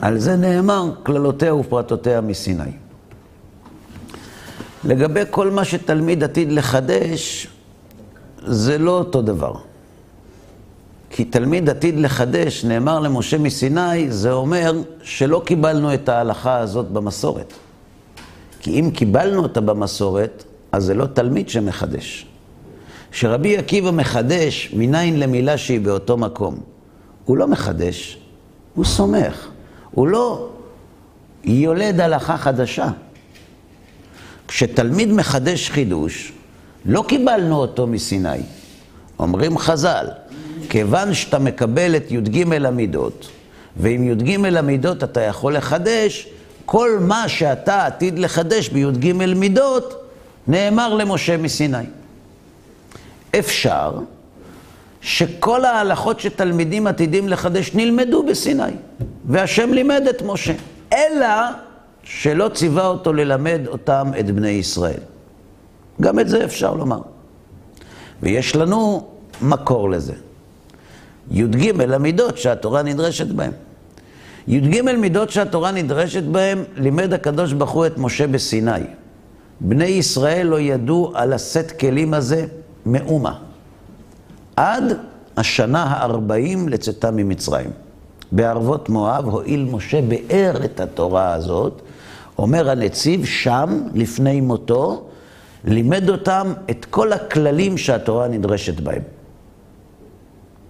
על 0.00 0.18
זה 0.18 0.36
נאמר 0.36 0.90
כללותיה 1.02 1.54
ופרטותיה 1.54 2.20
מסיני. 2.20 2.72
לגבי 4.84 5.20
כל 5.30 5.50
מה 5.50 5.64
שתלמיד 5.64 6.24
עתיד 6.24 6.52
לחדש, 6.52 7.48
זה 8.46 8.78
לא 8.78 8.98
אותו 8.98 9.22
דבר. 9.22 9.54
כי 11.10 11.24
תלמיד 11.24 11.70
עתיד 11.70 11.98
לחדש, 11.98 12.64
נאמר 12.64 13.00
למשה 13.00 13.38
מסיני, 13.38 14.10
זה 14.10 14.32
אומר 14.32 14.82
שלא 15.02 15.42
קיבלנו 15.44 15.94
את 15.94 16.08
ההלכה 16.08 16.58
הזאת 16.58 16.86
במסורת. 16.86 17.52
כי 18.60 18.80
אם 18.80 18.90
קיבלנו 18.90 19.42
אותה 19.42 19.60
במסורת, 19.60 20.44
אז 20.72 20.84
זה 20.84 20.94
לא 20.94 21.06
תלמיד 21.06 21.48
שמחדש. 21.48 22.26
כשרבי 23.10 23.56
עקיבא 23.56 23.90
מחדש 23.90 24.70
מניין 24.76 25.20
למילה 25.20 25.58
שהיא 25.58 25.80
באותו 25.80 26.16
מקום, 26.16 26.60
הוא 27.24 27.36
לא 27.36 27.48
מחדש, 27.48 28.18
הוא 28.74 28.84
סומך. 28.84 29.48
הוא 29.90 30.08
לא 30.08 30.48
יולד 31.44 32.00
הלכה 32.00 32.36
חדשה. 32.36 32.88
כשתלמיד 34.48 35.12
מחדש 35.12 35.70
חידוש, 35.70 36.32
לא 36.84 37.04
קיבלנו 37.08 37.56
אותו 37.56 37.86
מסיני. 37.86 38.38
אומרים 39.18 39.58
חז"ל, 39.58 40.06
כיוון 40.68 41.14
שאתה 41.14 41.38
מקבל 41.38 41.96
את 41.96 42.10
י"ג 42.10 42.54
המידות, 42.64 43.28
ועם 43.76 44.10
י"ג 44.10 44.46
המידות 44.56 45.04
אתה 45.04 45.20
יכול 45.20 45.56
לחדש, 45.56 46.28
כל 46.64 46.90
מה 47.00 47.28
שאתה 47.28 47.86
עתיד 47.86 48.18
לחדש 48.18 48.68
בי"ג 48.68 49.12
מידות, 49.12 50.07
נאמר 50.48 50.94
למשה 50.94 51.36
מסיני. 51.36 51.84
אפשר 53.38 53.98
שכל 55.00 55.64
ההלכות 55.64 56.20
שתלמידים 56.20 56.86
עתידים 56.86 57.28
לחדש 57.28 57.74
נלמדו 57.74 58.22
בסיני, 58.22 58.62
והשם 59.24 59.72
לימד 59.72 60.02
את 60.10 60.22
משה, 60.22 60.52
אלא 60.92 61.26
שלא 62.02 62.48
ציווה 62.54 62.86
אותו 62.86 63.12
ללמד 63.12 63.60
אותם 63.66 64.10
את 64.20 64.30
בני 64.30 64.48
ישראל. 64.48 65.00
גם 66.00 66.18
את 66.18 66.28
זה 66.28 66.44
אפשר 66.44 66.74
לומר. 66.74 67.00
ויש 68.22 68.56
לנו 68.56 69.06
מקור 69.42 69.90
לזה. 69.90 70.14
י"ג 71.30 71.80
המידות 71.92 72.38
שהתורה 72.38 72.82
נדרשת 72.82 73.26
בהן. 73.26 73.50
י"ג 74.48 74.80
מידות 74.82 75.30
שהתורה 75.30 75.70
נדרשת 75.70 76.22
בהן, 76.22 76.64
לימד 76.76 77.12
הקדוש 77.12 77.52
ברוך 77.52 77.70
הוא 77.70 77.86
את 77.86 77.98
משה 77.98 78.26
בסיני. 78.26 78.70
בני 79.60 79.84
ישראל 79.84 80.46
לא 80.46 80.60
ידעו 80.60 81.12
על 81.14 81.32
הסט 81.32 81.78
כלים 81.80 82.14
הזה 82.14 82.46
מאומה. 82.86 83.38
עד 84.56 84.84
השנה 85.36 85.82
הארבעים 85.82 86.68
לצאתם 86.68 87.16
ממצרים. 87.16 87.70
בערבות 88.32 88.88
מואב 88.88 89.24
הואיל 89.24 89.68
משה 89.72 90.00
באר 90.02 90.64
את 90.64 90.80
התורה 90.80 91.32
הזאת, 91.32 91.82
אומר 92.38 92.70
הנציב 92.70 93.24
שם, 93.24 93.82
לפני 93.94 94.40
מותו, 94.40 95.04
לימד 95.64 96.10
אותם 96.10 96.52
את 96.70 96.84
כל 96.84 97.12
הכללים 97.12 97.78
שהתורה 97.78 98.28
נדרשת 98.28 98.80
בהם. 98.80 99.02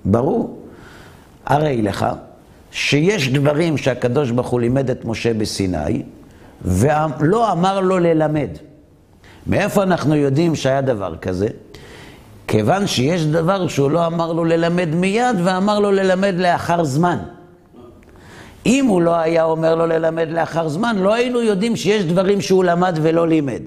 ברור. 0.04 0.58
הרי 1.46 1.82
לך 1.82 2.06
שיש 2.70 3.28
דברים 3.32 3.76
שהקדוש 3.76 4.30
ברוך 4.30 4.48
הוא 4.48 4.60
לימד 4.60 4.90
את 4.90 5.04
משה 5.04 5.34
בסיני, 5.34 6.02
ולא 6.64 7.52
אמר 7.52 7.80
לו 7.80 7.98
ללמד. 7.98 8.48
מאיפה 9.48 9.82
אנחנו 9.82 10.16
יודעים 10.16 10.54
שהיה 10.54 10.80
דבר 10.80 11.16
כזה? 11.16 11.48
כיוון 12.48 12.86
שיש 12.86 13.24
דבר 13.24 13.68
שהוא 13.68 13.90
לא 13.90 14.06
אמר 14.06 14.32
לו 14.32 14.44
ללמד 14.44 14.88
מיד, 14.88 15.36
ואמר 15.44 15.78
לו 15.78 15.90
ללמד 15.90 16.34
לאחר 16.38 16.84
זמן. 16.84 17.18
אם 18.66 18.86
הוא 18.86 19.02
לא 19.02 19.16
היה 19.16 19.44
אומר 19.44 19.74
לו 19.74 19.86
ללמד 19.86 20.28
לאחר 20.30 20.68
זמן, 20.68 20.96
לא 20.98 21.14
היינו 21.14 21.42
יודעים 21.42 21.76
שיש 21.76 22.04
דברים 22.04 22.40
שהוא 22.40 22.64
למד 22.64 22.98
ולא 23.02 23.28
לימד. 23.28 23.60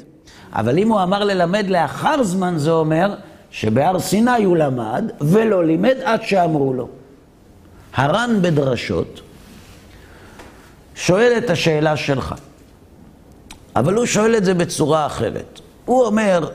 אבל 0.54 0.78
אם 0.78 0.90
הוא 0.90 1.04
אמר 1.04 1.24
ללמד 1.24 1.66
לאחר 1.70 2.24
זמן, 2.24 2.54
זה 2.58 2.72
אומר 2.72 3.16
שבהר 3.52 4.00
סיני 4.00 4.44
הוא 4.44 4.58
למד 4.58 5.12
ולא 5.22 5.66
לימד 5.66 5.96
עד 6.04 6.24
שאמרו 6.24 6.74
לו. 6.74 6.88
הר"ן 7.94 8.40
בדרשות 8.42 9.22
שואל 10.96 11.34
את 11.38 11.50
השאלה 11.50 11.98
שלך, 11.98 12.36
אבל 13.76 13.94
הוא 13.94 14.06
שואל 14.06 14.36
את 14.36 14.46
זה 14.46 14.54
בצורה 14.54 15.06
אחרת. 15.06 15.61
הוא 15.86 16.06
אומר, 16.06 16.50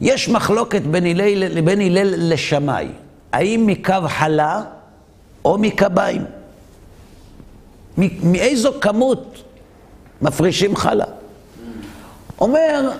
יש 0.00 0.28
מחלוקת 0.28 0.82
בין 0.82 1.06
הלל, 1.06 1.60
בין 1.60 1.80
הלל 1.80 2.32
לשמאי, 2.32 2.88
האם 3.32 3.66
מקו 3.66 3.94
חלה 4.08 4.62
או 5.44 5.58
מקביים? 5.58 6.24
מאיזו 8.22 8.72
כמות 8.80 9.42
מפרישים 10.22 10.76
חלה? 10.76 11.04
אומר 12.40 12.90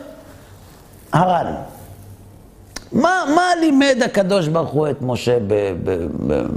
הר"ן, 1.12 1.54
מה, 2.92 3.24
מה 3.34 3.42
לימד 3.60 3.96
הקדוש 4.04 4.48
ברוך 4.48 4.70
הוא 4.70 4.88
את 4.88 5.02
משה 5.02 5.38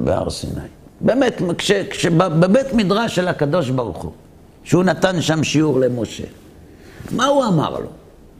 בהר 0.03 0.29
סיני? 0.29 0.61
באמת, 1.01 1.41
כש, 1.57 1.71
כשבבית 1.71 2.73
מדרש 2.73 3.15
של 3.15 3.27
הקדוש 3.27 3.69
ברוך 3.69 3.97
הוא, 3.97 4.11
שהוא 4.63 4.83
נתן 4.83 5.21
שם 5.21 5.43
שיעור 5.43 5.79
למשה, 5.79 6.23
מה 7.11 7.25
הוא 7.25 7.45
אמר 7.45 7.79
לו? 7.79 7.89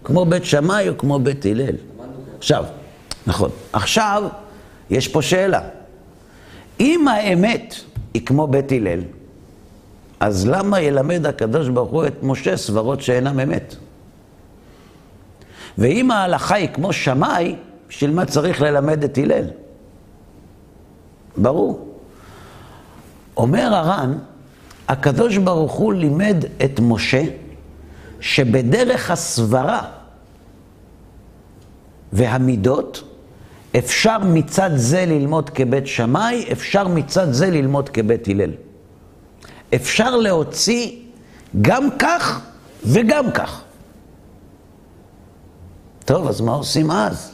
כמו 0.03 0.25
בית 0.25 0.45
שמאי 0.45 0.89
או 0.89 0.97
כמו 0.97 1.19
בית 1.19 1.45
הלל? 1.45 1.75
עכשיו, 2.37 2.65
נכון. 3.27 3.49
עכשיו, 3.73 4.23
יש 4.89 5.07
פה 5.07 5.21
שאלה. 5.21 5.61
אם 6.79 7.07
האמת 7.07 7.75
היא 8.13 8.25
כמו 8.25 8.47
בית 8.47 8.71
הלל, 8.71 8.99
אז 10.19 10.47
למה 10.47 10.81
ילמד 10.81 11.25
הקדוש 11.25 11.69
ברוך 11.69 11.91
הוא 11.91 12.07
את 12.07 12.23
משה 12.23 12.57
סברות 12.57 13.01
שאינם 13.01 13.39
אמת? 13.39 13.75
ואם 15.77 16.11
ההלכה 16.11 16.55
היא 16.55 16.69
כמו 16.73 16.93
שמאי, 16.93 17.55
בשביל 17.89 18.11
מה 18.11 18.25
צריך 18.25 18.61
ללמד 18.61 19.03
את 19.03 19.17
הלל? 19.17 19.45
ברור. 21.37 21.97
אומר 23.37 23.75
הר"ן, 23.75 24.17
הקדוש 24.87 25.37
ברוך 25.37 25.71
הוא 25.71 25.93
לימד 25.93 26.45
את 26.65 26.79
משה 26.79 27.23
שבדרך 28.19 29.11
הסברה 29.11 29.81
והמידות 32.13 33.03
אפשר 33.77 34.17
מצד 34.17 34.69
זה 34.75 35.05
ללמוד 35.05 35.49
כבית 35.49 35.87
שמאי, 35.87 36.45
אפשר 36.51 36.87
מצד 36.87 37.31
זה 37.31 37.49
ללמוד 37.49 37.89
כבית 37.89 38.27
הלל. 38.27 38.51
אפשר 39.75 40.15
להוציא 40.15 40.91
גם 41.61 41.89
כך 41.99 42.41
וגם 42.83 43.31
כך. 43.31 43.61
טוב, 46.05 46.27
אז 46.27 46.41
מה 46.41 46.53
עושים 46.53 46.91
אז? 46.91 47.31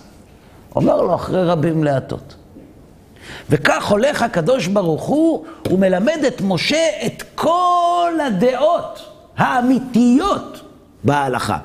אומר 0.76 1.02
לו 1.02 1.16
אחרי 1.16 1.44
רבים 1.44 1.84
להטות. 1.84 2.36
וכך 3.50 3.88
הולך 3.88 4.22
הקדוש 4.22 4.68
ברוך 4.68 5.04
הוא, 5.04 5.46
הוא 5.68 5.80
מלמד 5.80 6.20
את 6.28 6.42
משה 6.42 6.88
את 7.06 7.24
כל 7.36 8.14
הדעות 8.28 9.06
האמיתיות 9.38 10.62
בהלכה. 11.04 11.58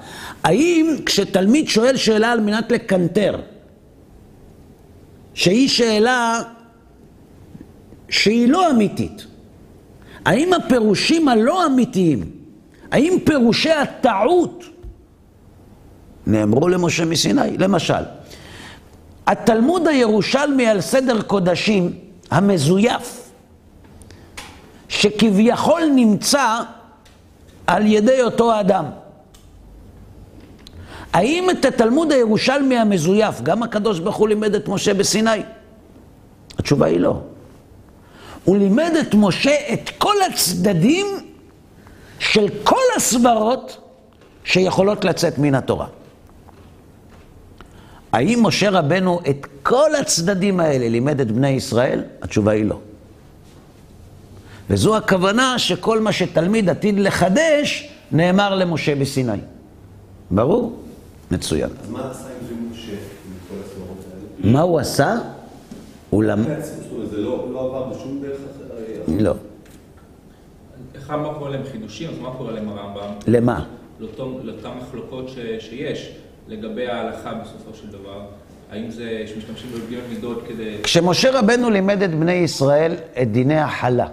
האם 0.45 0.97
כשתלמיד 1.07 1.69
שואל 1.69 1.97
שאלה 1.97 2.33
על 2.33 2.41
מנת 2.41 2.73
לקנטר, 2.73 3.41
שהיא 5.35 5.69
שאלה 5.69 6.43
שהיא 8.09 8.49
לא 8.49 8.71
אמיתית, 8.71 9.27
האם 10.25 10.53
הפירושים 10.53 11.29
הלא 11.29 11.67
אמיתיים, 11.67 12.31
האם 12.91 13.19
פירושי 13.25 13.73
הטעות 13.73 14.65
נאמרו 16.27 16.69
למשה 16.69 17.05
מסיני? 17.05 17.57
למשל, 17.59 18.03
התלמוד 19.27 19.89
הירושלמי 19.89 20.67
על 20.67 20.81
סדר 20.81 21.23
קודשים 21.23 21.93
המזויף, 22.31 23.31
שכביכול 24.89 25.83
נמצא 25.95 26.61
על 27.67 27.87
ידי 27.87 28.23
אותו 28.23 28.61
אדם. 28.61 28.85
האם 31.15 31.51
את 31.51 31.65
התלמוד 31.65 32.12
הירושלמי 32.12 32.79
המזויף, 32.79 33.41
גם 33.43 33.62
הקדוש 33.62 33.99
ברוך 33.99 34.17
הוא 34.17 34.29
לימד 34.29 34.55
את 34.55 34.69
משה 34.69 34.95
בסיני? 34.95 35.31
התשובה 36.59 36.87
היא 36.87 37.01
לא. 37.01 37.21
הוא 38.45 38.57
לימד 38.57 38.93
את 39.01 39.15
משה 39.15 39.55
את 39.73 39.91
כל 39.99 40.15
הצדדים 40.33 41.07
של 42.19 42.47
כל 42.65 42.83
הסברות 42.97 43.79
שיכולות 44.45 45.05
לצאת 45.05 45.39
מן 45.39 45.55
התורה. 45.55 45.87
האם 48.12 48.41
משה 48.43 48.71
רבנו 48.71 49.21
את 49.31 49.47
כל 49.62 49.95
הצדדים 50.01 50.61
האלה 50.61 50.89
לימד 50.89 51.21
את 51.21 51.31
בני 51.31 51.49
ישראל? 51.49 52.05
התשובה 52.23 52.53
היא 52.53 52.65
לא. 52.65 52.79
וזו 54.71 54.97
הכוונה 54.97 55.59
שכל 55.59 56.01
מה 56.01 56.12
שתלמיד 56.12 56.71
עתיד 56.71 56.99
לחדש, 56.99 57.89
נאמר 58.12 58.55
למשה 58.55 58.95
בסיני. 58.95 59.39
ברור? 60.31 60.84
מצוין. 61.35 61.70
אז 61.82 61.91
מה 61.91 62.11
עשה 62.11 62.28
עם 62.28 62.47
זה 62.49 62.55
משה, 62.70 62.93
עם 62.93 62.99
כל 63.49 63.55
הסברות 63.64 63.99
האלה? 64.12 64.53
מה 64.53 64.61
הוא 64.61 64.78
עשה? 64.78 65.18
הוא 66.11 66.24
למד... 66.24 66.45
אומרת, 66.47 66.64
זה 67.11 67.16
לא 67.20 67.53
לא 67.53 67.61
עבר 67.61 67.82
בשום 67.82 68.22
דרך 68.22 68.37
אחרת? 68.37 69.20
לא. 69.20 69.35
אחד 70.99 71.16
מה 71.16 71.35
קורה 71.39 71.51
להם 71.51 71.62
חידושים, 71.72 72.11
אז 72.11 72.18
מה 72.18 72.30
קורה 72.39 72.53
להם 72.53 72.68
הרמב"ם? 72.68 73.12
למה? 73.26 73.64
לאותן 74.01 74.68
מחלוקות 74.82 75.28
שיש 75.59 76.12
לגבי 76.49 76.89
ההלכה 76.89 77.35
בסופו 77.35 77.74
של 77.74 77.89
דבר. 77.89 78.20
האם 78.72 78.91
זה 78.91 79.24
שמשתמשים 79.26 79.70
בי"ג 79.70 79.99
מידות 80.09 80.43
כדי... 80.49 80.76
כשמשה 80.82 81.39
רבנו 81.39 81.70
לימד 81.70 82.03
את 82.03 82.14
בני 82.14 82.32
ישראל 82.32 82.95
את 83.22 83.32
דיני 83.32 83.59
החלה, 83.59 84.07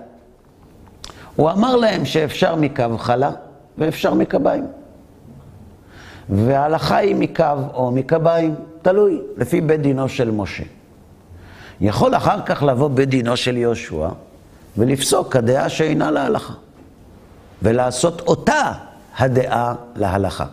הוא 1.35 1.51
אמר 1.51 1.75
להם 1.75 2.05
שאפשר 2.05 2.55
מקו 2.55 2.97
חלה 2.97 3.31
ואפשר 3.77 4.13
מקביים. 4.13 4.65
וההלכה 6.29 6.97
היא 6.97 7.15
מקו 7.15 7.43
או 7.73 7.91
מקביים, 7.91 8.55
תלוי, 8.81 9.21
לפי 9.37 9.61
בית 9.61 9.81
דינו 9.81 10.09
של 10.09 10.31
משה. 10.31 10.63
יכול 11.81 12.15
אחר 12.15 12.41
כך 12.45 12.63
לבוא 12.63 12.87
בית 12.87 13.09
דינו 13.09 13.37
של 13.37 13.57
יהושע 13.57 14.09
ולפסוק 14.77 15.35
הדעה 15.35 15.69
שאינה 15.69 16.11
להלכה, 16.11 16.53
ולעשות 17.61 18.21
אותה 18.21 18.73
הדעה 19.17 19.75
להלכה. 19.95 20.45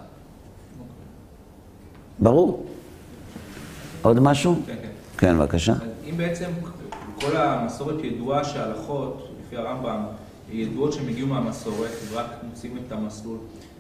ברור? 2.18 2.66
עוד 4.02 4.20
משהו? 4.20 4.60
כן, 4.66 4.74
כן. 4.82 4.88
כן, 5.18 5.38
בבקשה. 5.38 5.74
אם 6.10 6.16
בעצם 6.16 6.50
כל 7.20 7.36
המסורת 7.36 8.04
ידועה 8.04 8.44
שההלכות, 8.44 9.28
לפי 9.46 9.56
הרמב"ם, 9.56 10.02
ידועות 10.52 10.92
שהם 10.92 11.08
הגיעו 11.08 11.28
מהמסורת, 11.28 11.90
ורק 12.10 12.26
מוצאים 12.48 12.78
את 12.86 12.92
המסלול, 12.92 13.36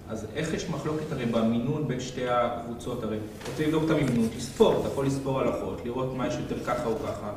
אז 0.08 0.26
איך 0.36 0.54
יש 0.54 0.68
מחלוקת 0.70 1.12
הרי 1.12 1.26
במינון 1.26 1.88
בין 1.88 2.00
שתי 2.00 2.28
הקבוצות? 2.28 3.02
הרי 3.02 3.16
רוצה 3.50 3.64
לבדוק 3.66 3.82
את 3.84 3.90
המינון, 3.90 4.28
תספור, 4.36 4.80
אתה 4.80 4.88
יכול 4.88 5.06
לספור 5.06 5.40
הלכות, 5.40 5.80
לראות 5.84 6.14
מה 6.16 6.26
יש 6.26 6.34
יותר 6.34 6.64
ככה 6.64 6.86
או 6.86 6.94
ככה, 7.06 7.30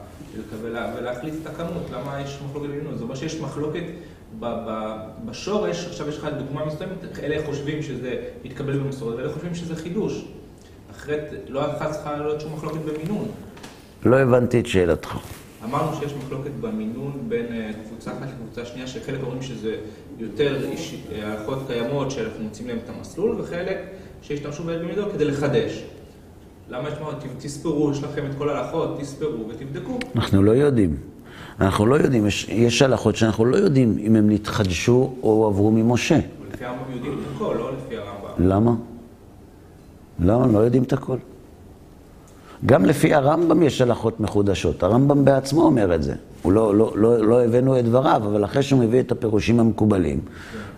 ולה- 0.61 0.93
ולהחליט 0.97 1.33
את 1.41 1.47
הכמות, 1.47 1.83
למה 1.93 2.21
יש 2.21 2.39
מחלוקת 2.45 2.69
במינון? 2.69 2.93
זאת 2.93 3.01
אומרת 3.01 3.17
שיש 3.17 3.39
מחלוקת 3.39 3.83
בשורש, 5.25 5.85
עכשיו 5.87 6.09
יש 6.09 6.17
לך 6.17 6.27
דוגמה 6.37 6.65
מסוימת, 6.65 7.19
אלה 7.23 7.45
חושבים 7.45 7.83
שזה 7.83 8.15
מתקבל 8.45 8.77
במסורת, 8.79 9.15
ואלה 9.15 9.33
חושבים 9.33 9.55
שזה 9.55 9.75
חידוש. 9.75 10.25
אחרת 10.91 11.33
לא 11.47 11.71
אחת 11.77 11.91
צריכה 11.91 12.17
להיות 12.17 12.41
שום 12.41 12.53
מחלוקת 12.53 12.79
במינון. 12.79 13.27
לא 14.05 14.15
הבנתי 14.19 14.59
את 14.59 14.65
שאלתך. 14.65 15.17
אמרנו 15.63 15.95
שיש 15.95 16.13
מחלוקת 16.13 16.51
במינון 16.61 17.11
בין 17.29 17.45
אה, 17.51 17.71
קבוצה 17.87 18.11
אחת 18.11 18.27
לקבוצה 18.27 18.65
שנייה, 18.65 18.87
שחלק 18.87 19.19
אומרים 19.23 19.41
שזה 19.41 19.75
יותר 20.19 20.57
אה, 21.11 21.33
הלכות 21.33 21.59
קיימות 21.67 22.11
שאנחנו 22.11 22.43
מוצאים 22.43 22.67
להם 22.67 22.77
את 22.85 22.89
המסלול, 22.89 23.35
וחלק 23.41 23.77
שהשתמשו 24.21 24.63
בהם 24.63 24.79
במידות 24.79 25.11
כדי 25.13 25.25
לחדש. 25.25 25.83
למה 26.69 26.89
יש 26.89 26.95
מה, 27.01 27.09
תספרו, 27.39 27.91
יש 27.91 28.03
לכם 28.03 28.25
את 28.25 28.37
כל 28.37 28.49
ההלכות, 28.49 28.99
תספרו 28.99 29.47
ותבדקו. 29.49 29.99
אנחנו 30.15 30.43
לא 30.43 30.51
יודעים. 30.51 30.97
אנחנו 31.61 31.85
לא 31.85 31.95
יודעים, 31.95 32.27
יש, 32.27 32.49
יש 32.49 32.81
הלכות 32.81 33.15
שאנחנו 33.15 33.45
לא 33.45 33.57
יודעים 33.57 33.97
אם 33.99 34.15
הם 34.15 34.29
נתחדשו 34.29 35.13
או 35.23 35.47
עברו 35.47 35.71
ממשה. 35.71 36.19
לפי 36.53 36.65
הרמב"ם 36.65 36.91
יודעים 36.95 37.13
את 37.13 37.35
הכל, 37.35 37.55
לא 37.59 37.71
לפי 37.73 37.97
הרמב"ם. 37.97 38.47
למה? 38.47 38.75
למה? 40.19 40.47
לא 40.47 40.59
יודעים 40.59 40.83
את 40.83 40.93
הכל. 40.93 41.17
גם 42.65 42.85
לפי 42.85 43.13
הרמב"ם 43.13 43.63
יש 43.63 43.81
הלכות 43.81 44.19
מחודשות. 44.19 44.83
הרמב"ם 44.83 45.25
בעצמו 45.25 45.63
אומר 45.63 45.95
את 45.95 46.03
זה. 46.03 46.13
הוא 46.41 46.51
לא, 46.51 46.75
לא, 46.75 46.91
לא, 46.95 47.17
לא 47.17 47.43
הבאנו 47.43 47.79
את 47.79 47.85
דבריו, 47.85 48.21
אבל 48.25 48.45
אחרי 48.45 48.63
שהוא 48.63 48.79
מביא 48.79 48.99
את 48.99 49.11
הפירושים 49.11 49.59
המקובלים, 49.59 50.19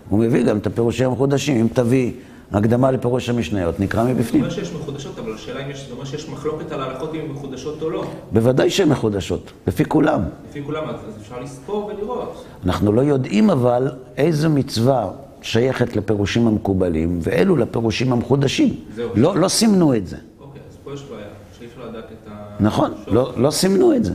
הוא 0.09 0.19
מביא 0.19 0.43
גם 0.43 0.57
את 0.57 0.67
הפירושים 0.67 1.09
המחודשים. 1.09 1.57
אם 1.61 1.67
תביא 1.73 2.11
הקדמה 2.51 2.91
לפירוש 2.91 3.29
המשניות, 3.29 3.79
נקרא 3.79 4.03
זה 4.03 4.13
מבפנים. 4.13 4.43
אומר 4.43 4.53
שיש 4.53 4.73
מחודשות, 4.73 5.19
אבל 5.19 5.33
השאלה 5.33 5.65
אם 5.65 5.71
יש, 5.71 5.87
זה 5.87 5.93
אומר 5.93 6.05
שיש 6.05 6.29
מחלוקת 6.29 6.71
על 6.71 6.81
ההלכות 6.81 7.15
אם 7.15 7.19
הן 7.19 7.27
מחודשות 7.27 7.81
או 7.81 7.89
לא. 7.89 8.05
בוודאי 8.31 8.69
שהן 8.69 8.89
מחודשות, 8.89 9.51
לפי 9.67 9.85
כולם. 9.85 10.21
לפי 10.49 10.63
כולם, 10.65 10.83
אז 10.87 10.95
אפשר 11.21 11.39
לספור 11.39 11.85
ולראות. 11.85 12.45
אנחנו 12.65 12.91
לא 12.91 13.01
יודעים 13.01 13.49
אבל 13.49 13.91
איזו 14.17 14.49
מצווה 14.49 15.11
שייכת 15.41 15.95
לפירושים 15.95 16.47
המקובלים, 16.47 17.19
ואלו 17.21 17.55
לפירושים 17.55 18.13
המחודשים. 18.13 18.75
זהו. 18.95 19.09
לא, 19.15 19.37
לא 19.37 19.47
סימנו 19.47 19.95
את 19.95 20.07
זה. 20.07 20.17
אוקיי, 20.39 20.61
אז 20.69 20.77
פה 20.83 20.93
יש 20.93 21.03
בעיה, 21.03 21.25
שאי 21.59 21.67
אפשר 21.67 21.89
לדעת 21.89 22.05
את 22.05 22.27
ה... 22.31 22.42
נכון, 22.59 22.93
לא, 23.07 23.33
לא 23.37 23.51
סימנו 23.51 23.95
את 23.95 24.03
זה. 24.05 24.13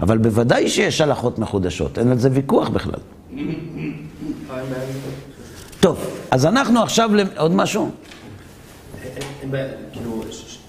אבל 0.00 0.18
בוודאי 0.18 0.68
שיש 0.68 1.00
הלכות 1.00 1.38
מחודשות, 1.38 1.98
אין 1.98 2.10
על 2.10 2.18
זה 2.18 2.28
ויכוח 2.32 2.68
בכלל. 2.68 3.00
טוב, 5.80 5.98
אז 6.30 6.46
אנחנו 6.46 6.82
עכשיו, 6.82 7.10
למ- 7.14 7.26
עוד 7.36 7.52
משהו? 7.52 7.90
אין- 9.42 9.50
בעיה, 9.50 9.68
כאילו, 9.92 10.22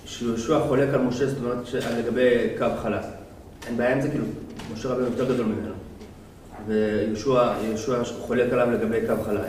שיהושע 0.05 0.59
חולק 0.67 0.89
על 0.93 1.01
משה, 1.01 1.27
זאת 1.27 1.37
אומרת, 1.43 1.57
לגבי 1.99 2.29
קו 2.57 2.65
חלק. 2.83 3.01
אין 3.67 3.77
בעיה 3.77 3.95
עם 3.95 4.01
זה, 4.01 4.09
כאילו, 4.09 4.25
משה 4.73 4.89
רבנו 4.89 5.05
יותר 5.05 5.33
גדול 5.33 5.45
ממנו. 5.45 5.73
ויהושע 6.67 7.53
יהושע 7.67 8.03
חולק 8.19 8.53
עליו 8.53 8.71
לגבי 8.71 8.97
קו 9.07 9.23
חלק. 9.25 9.41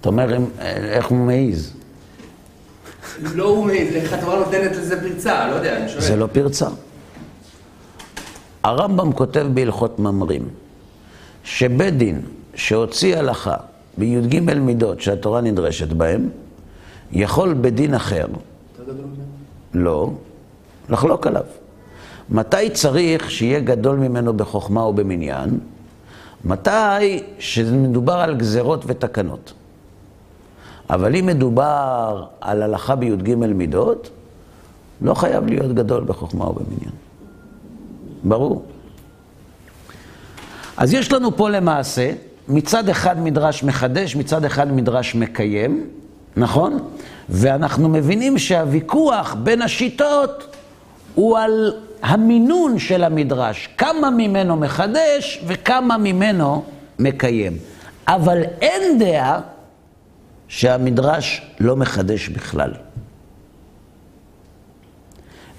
אתה 0.00 0.08
אומר, 0.08 0.36
איך 0.84 1.06
הוא 1.06 1.18
מעז? 1.18 1.72
לא 3.34 3.44
הוא 3.44 3.70
התורה 4.12 4.38
נותנת 4.38 4.76
לזה 4.76 5.00
פרצה, 5.00 5.48
לא 5.48 5.54
יודע, 5.54 5.76
אני 5.76 5.88
שואל. 5.88 6.00
זה 6.00 6.16
לא 6.16 6.26
פרצה. 6.32 6.66
הרמב"ם 8.62 9.12
כותב 9.12 9.46
בהלכות 9.54 9.98
ממרים, 9.98 10.48
שבית 11.44 11.96
דין 11.96 12.20
שהוציא 12.54 13.16
הלכה 13.16 13.56
בי"ג 13.98 14.40
מידות 14.40 15.00
שהתורה 15.00 15.40
נדרשת 15.40 15.88
בהם, 15.88 16.28
יכול 17.12 17.54
בדין 17.60 17.94
אחר? 17.94 18.26
לא, 19.74 20.10
לחלוק 20.88 21.26
עליו. 21.26 21.44
מתי 22.30 22.70
צריך 22.70 23.30
שיהיה 23.30 23.60
גדול 23.60 23.96
ממנו 23.96 24.34
בחוכמה 24.34 24.82
או 24.82 24.92
במניין? 24.92 25.58
מתי 26.44 27.22
שמדובר 27.38 28.12
על 28.12 28.36
גזרות 28.36 28.84
ותקנות. 28.86 29.52
אבל 30.90 31.16
אם 31.16 31.26
מדובר 31.26 32.24
על 32.40 32.62
הלכה 32.62 32.94
בי"ג 32.96 33.34
מידות, 33.34 34.10
לא 35.00 35.14
חייב 35.14 35.46
להיות 35.46 35.74
גדול 35.74 36.04
בחוכמה 36.04 36.44
או 36.44 36.52
במניין. 36.52 36.94
ברור. 38.24 38.64
אז 40.76 40.94
יש 40.94 41.12
לנו 41.12 41.36
פה 41.36 41.50
למעשה, 41.50 42.12
מצד 42.48 42.88
אחד 42.88 43.20
מדרש 43.20 43.64
מחדש, 43.64 44.16
מצד 44.16 44.44
אחד 44.44 44.72
מדרש 44.72 45.14
מקיים, 45.14 45.86
נכון? 46.36 46.78
ואנחנו 47.28 47.88
מבינים 47.88 48.38
שהוויכוח 48.38 49.36
בין 49.42 49.62
השיטות 49.62 50.56
הוא 51.14 51.38
על 51.38 51.72
המינון 52.02 52.78
של 52.78 53.04
המדרש, 53.04 53.68
כמה 53.78 54.10
ממנו 54.10 54.56
מחדש 54.56 55.44
וכמה 55.46 55.98
ממנו 55.98 56.64
מקיים. 56.98 57.56
אבל 58.08 58.42
אין 58.60 58.98
דעה 58.98 59.40
שהמדרש 60.48 61.42
לא 61.60 61.76
מחדש 61.76 62.28
בכלל. 62.28 62.72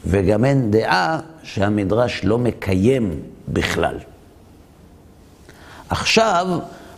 וגם 0.06 0.46
אין 0.46 0.72
דעה 0.72 1.20
שהמדרש 1.44 2.22
לא 2.24 2.38
מקיים 2.38 3.20
בכלל. 3.48 3.98
עכשיו 5.90 6.48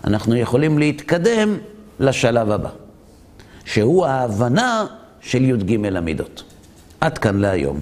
אנחנו 0.03 0.35
יכולים 0.35 0.77
להתקדם 0.79 1.57
לשלב 1.99 2.51
הבא, 2.51 2.69
שהוא 3.65 4.05
ההבנה 4.05 4.85
של 5.21 5.41
י"ג 5.41 5.85
המידות. 5.95 6.43
עד 7.01 7.17
כאן 7.17 7.37
להיום. 7.37 7.79